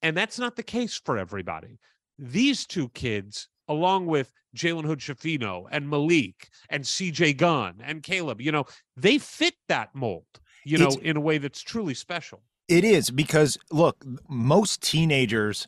[0.02, 1.80] And that's not the case for everybody.
[2.20, 8.42] These two kids, along with Jalen Hood Schifino and Malik and CJ Gunn and Caleb,
[8.42, 8.66] you know,
[8.98, 10.26] they fit that mold,
[10.66, 12.44] you know, It's- in a way that's truly special.
[12.68, 15.68] It is because look, most teenagers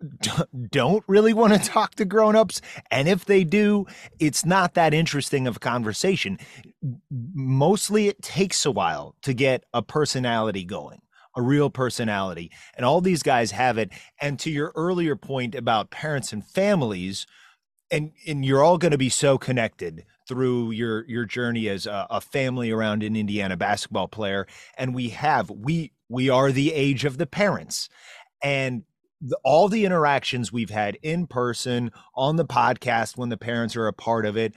[0.70, 3.86] don't really want to talk to grown-ups and if they do,
[4.18, 6.38] it's not that interesting of a conversation.
[7.10, 11.00] Mostly it takes a while to get a personality going.
[11.36, 12.50] A real personality.
[12.76, 13.90] And all these guys have it.
[14.20, 17.24] And to your earlier point about parents and families,
[17.90, 22.06] and and you're all going to be so connected through your your journey as a,
[22.10, 24.46] a family around an Indiana basketball player
[24.78, 27.88] and we have we we are the age of the parents
[28.42, 28.84] and
[29.20, 33.86] the, all the interactions we've had in person on the podcast when the parents are
[33.86, 34.54] a part of it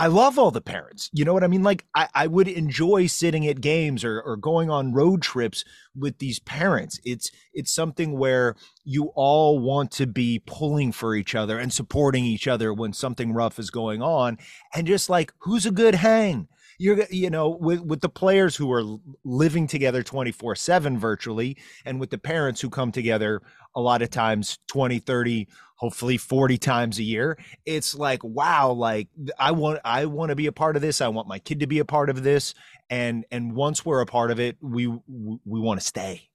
[0.00, 1.10] I love all the parents.
[1.12, 1.62] You know what I mean?
[1.62, 5.62] Like I, I would enjoy sitting at games or, or going on road trips
[5.94, 6.98] with these parents.
[7.04, 12.24] It's it's something where you all want to be pulling for each other and supporting
[12.24, 14.38] each other when something rough is going on.
[14.74, 16.48] And just like who's a good hang?
[16.80, 18.82] You're you know, with with the players who are
[19.22, 23.42] living together 24/7 virtually and with the parents who come together
[23.76, 29.08] a lot of times 20, 30, hopefully 40 times a year it's like wow like
[29.38, 31.66] i want i want to be a part of this i want my kid to
[31.66, 32.52] be a part of this
[32.90, 36.28] and and once we're a part of it we we want to stay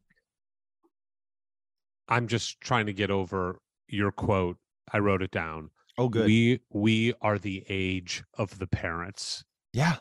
[2.07, 4.57] I'm just trying to get over your quote.
[4.91, 5.71] I wrote it down.
[5.97, 9.43] oh good We we are the age of the parents.
[9.73, 9.97] yeah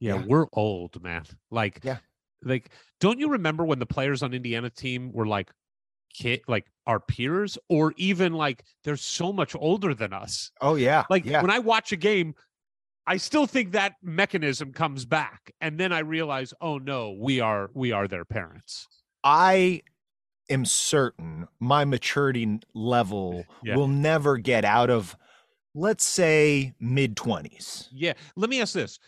[0.00, 0.24] Yeah, Yeah.
[0.26, 1.24] we're old, man.
[1.50, 1.98] Like Yeah.
[2.42, 2.70] like
[3.00, 5.50] don't you remember when the players on Indiana team were like
[6.14, 10.50] kid like our peers or even like they're so much older than us.
[10.60, 12.34] oh yeah Like yeah when I watch a game,
[13.06, 17.70] I still think that mechanism comes back and then I realize, "Oh no, we are
[17.74, 18.86] we are their parents."
[19.24, 19.82] i
[20.50, 23.76] am certain my maturity level Yeah.
[23.76, 25.16] will never get out of
[25.74, 28.12] let's say mid 20s Yeah.
[28.36, 28.98] Let me ask this.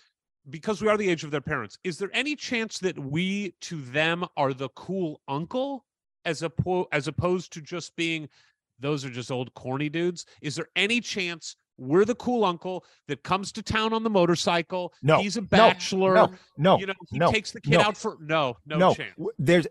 [0.50, 3.80] Because we are the age of their parents, is there any chance that we to
[3.82, 5.84] them are the cool uncle
[6.24, 8.28] as oppo- as opposed to just being
[8.80, 10.24] those are just old corny dudes?
[10.40, 14.92] Is there any chance we're the cool uncle that comes to town on the motorcycle?
[15.02, 16.14] No, He's a bachelor.
[16.14, 17.80] no no you know, he no, takes the kid no.
[17.80, 19.14] out for no, no, no, chance.
[19.38, 19.66] there's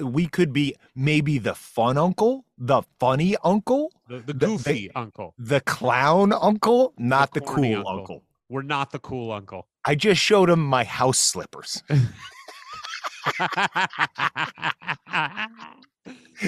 [0.00, 5.34] we could be maybe the fun uncle the funny uncle The, the the- goofy uncle.
[5.38, 7.88] the clown uncle, not the, cool uncle.
[7.98, 8.22] uncle.
[8.48, 9.66] We're not the cool uncle.
[9.84, 11.82] I just showed him my house slippers.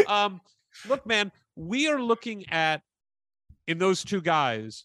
[0.06, 0.40] um,
[0.88, 2.82] look, man, we are looking at
[3.66, 4.84] in those two guys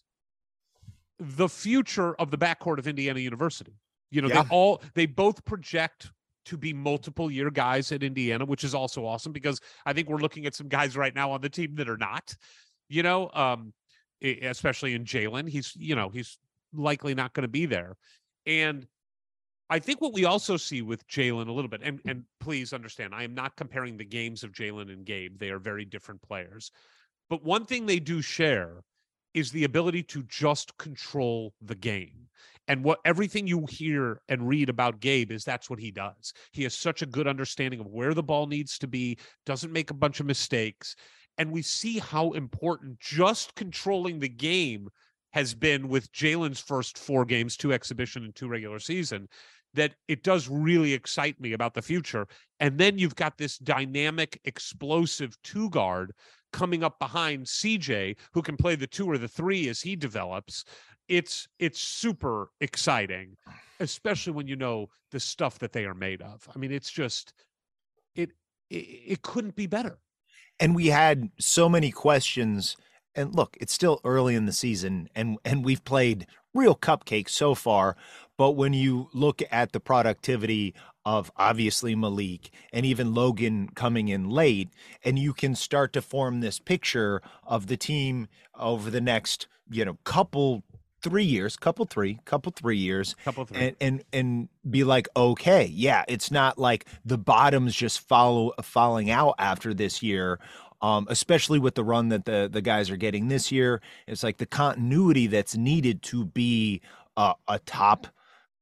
[1.18, 3.74] the future of the backcourt of Indiana University.
[4.10, 4.42] You know, Yeah.
[4.42, 6.10] they all they both project
[6.46, 10.16] to be multiple year guys at Indiana, which is also awesome because I think we're
[10.18, 12.34] looking at some guys right now on the team that are not.
[12.88, 13.72] You know, um,
[14.22, 16.38] especially in Jalen, he's you know he's
[16.72, 17.96] likely not going to be there,
[18.46, 18.86] and
[19.68, 23.14] I think what we also see with Jalen a little bit, and and please understand,
[23.14, 26.72] I am not comparing the games of Jalen and Gabe; they are very different players.
[27.28, 28.82] But one thing they do share
[29.34, 32.26] is the ability to just control the game.
[32.66, 36.32] And what everything you hear and read about Gabe is that's what he does.
[36.52, 39.90] He has such a good understanding of where the ball needs to be, doesn't make
[39.90, 40.96] a bunch of mistakes.
[41.38, 44.88] And we see how important just controlling the game
[45.32, 49.28] has been with Jalen's first four games, two exhibition and two regular season,
[49.74, 52.26] that it does really excite me about the future.
[52.58, 56.12] And then you've got this dynamic, explosive two guard
[56.52, 60.64] coming up behind CJ, who can play the two or the three as he develops.
[61.08, 63.36] It's it's super exciting,
[63.80, 66.48] especially when you know the stuff that they are made of.
[66.54, 67.32] I mean, it's just
[68.14, 68.30] it
[68.70, 69.98] it, it couldn't be better.
[70.60, 72.76] and we had so many questions.
[73.14, 77.54] And look, it's still early in the season, and and we've played real cupcakes so
[77.54, 77.96] far.
[78.36, 84.28] But when you look at the productivity of obviously Malik and even Logan coming in
[84.30, 84.68] late,
[85.04, 89.84] and you can start to form this picture of the team over the next, you
[89.84, 90.62] know, couple
[91.02, 93.58] three years, couple three, couple three years, Couple three.
[93.58, 99.10] and and and be like, okay, yeah, it's not like the bottoms just follow falling
[99.10, 100.38] out after this year.
[100.82, 104.38] Um, especially with the run that the the guys are getting this year, it's like
[104.38, 106.80] the continuity that's needed to be
[107.16, 108.06] a, top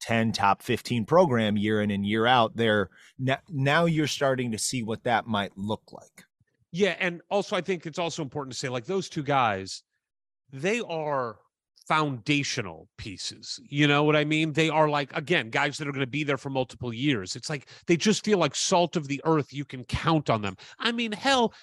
[0.01, 2.89] 10 top 15 program year in and year out there
[3.19, 6.25] now, now you're starting to see what that might look like
[6.73, 9.83] Yeah, and also I think it's also important to say like those two guys,
[10.53, 11.37] they are
[11.89, 13.59] foundational pieces.
[13.69, 14.53] You know what I mean?
[14.53, 17.35] They are like again, guys that are going to be there for multiple years.
[17.35, 19.53] It's like they just feel like salt of the earth.
[19.53, 20.57] You can count on them.
[20.79, 21.55] I mean, hell,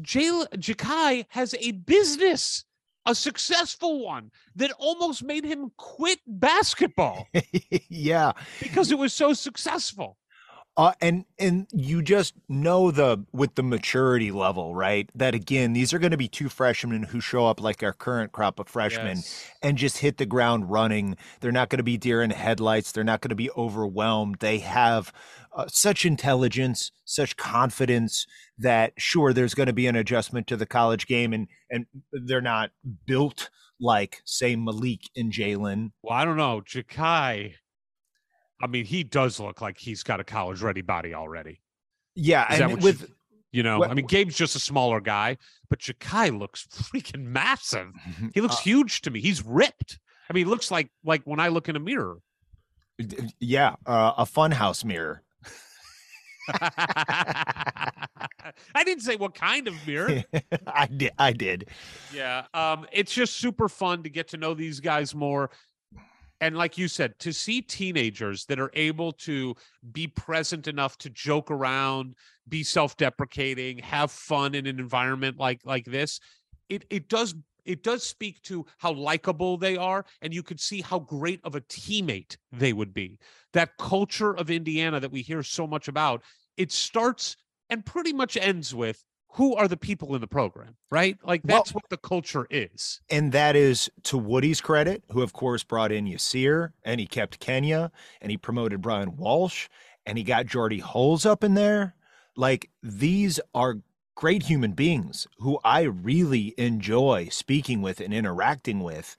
[0.00, 2.64] Jay Jakai has a business,
[3.06, 7.28] a successful one that almost made him quit basketball
[7.88, 10.16] yeah because it was so successful.
[10.76, 15.08] Uh, and and you just know the with the maturity level, right?
[15.14, 18.32] That again, these are going to be two freshmen who show up like our current
[18.32, 19.50] crop of freshmen Yes.
[19.62, 21.16] and just hit the ground running.
[21.40, 22.90] They're not going to be deer in headlights.
[22.90, 24.38] They're not going to be overwhelmed.
[24.40, 25.12] They have
[25.52, 28.26] uh, such intelligence, such confidence
[28.58, 32.40] that sure, there's going to be an adjustment to the college game, and and they're
[32.40, 32.70] not
[33.06, 33.48] built
[33.80, 35.92] like say Malik and Jalen.
[36.02, 36.62] Well, I don't know.
[36.66, 37.54] Jakai,
[38.64, 41.60] I mean, he does look like he's got a college ready body already.
[42.14, 43.08] Yeah, Is and with you,
[43.52, 45.36] you know, what- I mean, Gabe's just a smaller guy,
[45.68, 47.92] but Jakai looks freaking massive.
[48.34, 49.20] He looks Uh, huge to me.
[49.20, 49.98] He's ripped.
[50.30, 52.20] I mean, he looks like like when I look in a mirror.
[53.38, 55.22] Yeah, uh, a funhouse mirror.
[58.74, 60.22] I didn't say what kind of mirror.
[60.66, 61.12] I did.
[61.18, 61.68] I did.
[62.14, 62.46] yeah.
[62.54, 65.50] Um, it's just super fun to get to know these guys more.
[66.44, 69.54] And like you said, to see teenagers that are able to
[69.92, 72.16] be present enough to joke around,
[72.46, 76.20] be self-deprecating, have fun in an environment like like this,
[76.68, 77.34] it it does
[77.64, 81.54] it does speak to how likable they are and you could see how great of
[81.54, 83.18] a teammate they would be.
[83.54, 86.22] That culture of Indiana that we hear so much about,
[86.58, 87.38] it starts
[87.70, 89.02] and pretty much ends with
[89.34, 91.18] who are the people in the program, right?
[91.24, 93.00] Like Well- that's what the culture is.
[93.10, 97.40] And that is to Woody's credit, who of course brought in Yasir and he kept
[97.40, 99.68] Kenya and he promoted Brian Walsh
[100.06, 101.94] and he got Jordy Hulls up in there.
[102.36, 103.78] Like these are
[104.14, 109.16] great human beings who I really enjoy speaking with and interacting with.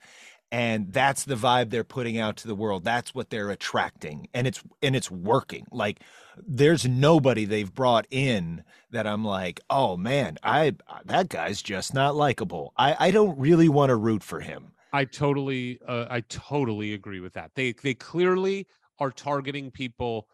[0.56, 2.82] And that's the vibe they're putting out to the world.
[2.82, 4.26] That's what they're attracting.
[4.32, 5.66] And it's and it's working.
[5.70, 6.00] Like
[6.48, 12.16] there's nobody they've brought in that I'm like, oh man, I that guy's just not
[12.16, 12.72] likable.
[12.74, 14.72] I, I don't really want to root for him.
[14.94, 17.50] I totally uh, I totally agree with that.
[17.54, 18.66] They they clearly
[18.98, 20.26] are targeting people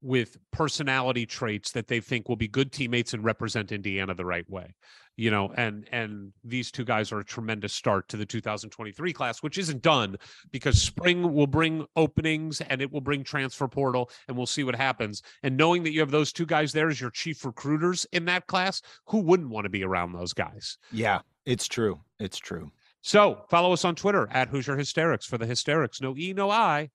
[0.00, 4.48] with personality traits that they think will be good teammates and represent Indiana the right
[4.48, 4.74] way.
[5.16, 9.42] You know, and and these two guys are a tremendous start to the 2023 class,
[9.42, 10.16] which isn't done
[10.52, 14.76] because spring will bring openings and it will bring transfer portal and we'll see what
[14.76, 15.22] happens.
[15.42, 18.46] And knowing that you have those two guys there as your chief recruiters in that
[18.46, 20.78] class, who wouldn't want to be around those guys?
[20.92, 21.98] Yeah, it's true.
[22.20, 22.70] It's true.
[23.02, 26.00] So follow us on Twitter at Hoosier Hysterics for the hysterics.
[26.00, 26.90] No E, no I.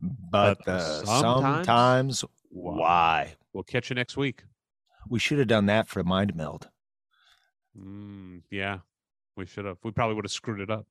[0.00, 3.34] But, But the uh, sometimes- sometimes why?
[3.52, 4.44] We'll catch you next week.
[5.08, 6.68] We should have done that for Mind Meld.
[7.78, 8.78] Mm, yeah,
[9.36, 9.78] we should have.
[9.82, 10.86] We probably would have screwed it up.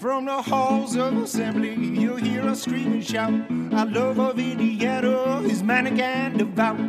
[0.00, 3.32] From the halls of assembly, you'll hear us scream and shout.
[3.72, 6.80] Our love of Indiana is manic and devout.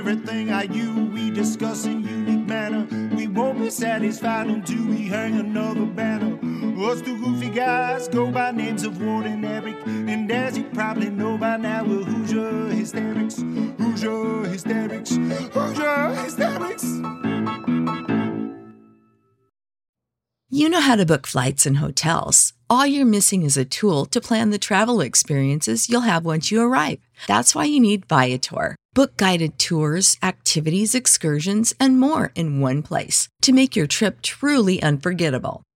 [0.00, 2.86] Everything I you we discuss in unique manner.
[3.14, 6.38] We won't be satisfied until we hang another banner.
[6.80, 9.76] Two goofy guys go by names of Ward and Eric.
[9.84, 13.42] And as you probably know by now, we're Hoosier Hysterics.
[13.78, 15.10] Hoosier Hysterics.
[15.52, 16.84] Hoosier Hysterics.
[20.48, 22.54] You know how to book flights and hotels.
[22.70, 26.62] All you're missing is a tool to plan the travel experiences you'll have once you
[26.62, 27.00] arrive.
[27.26, 28.74] That's why you need Viator.
[28.94, 34.82] Book guided tours, activities, excursions, and more in one place to make your trip truly
[34.82, 35.62] unforgettable.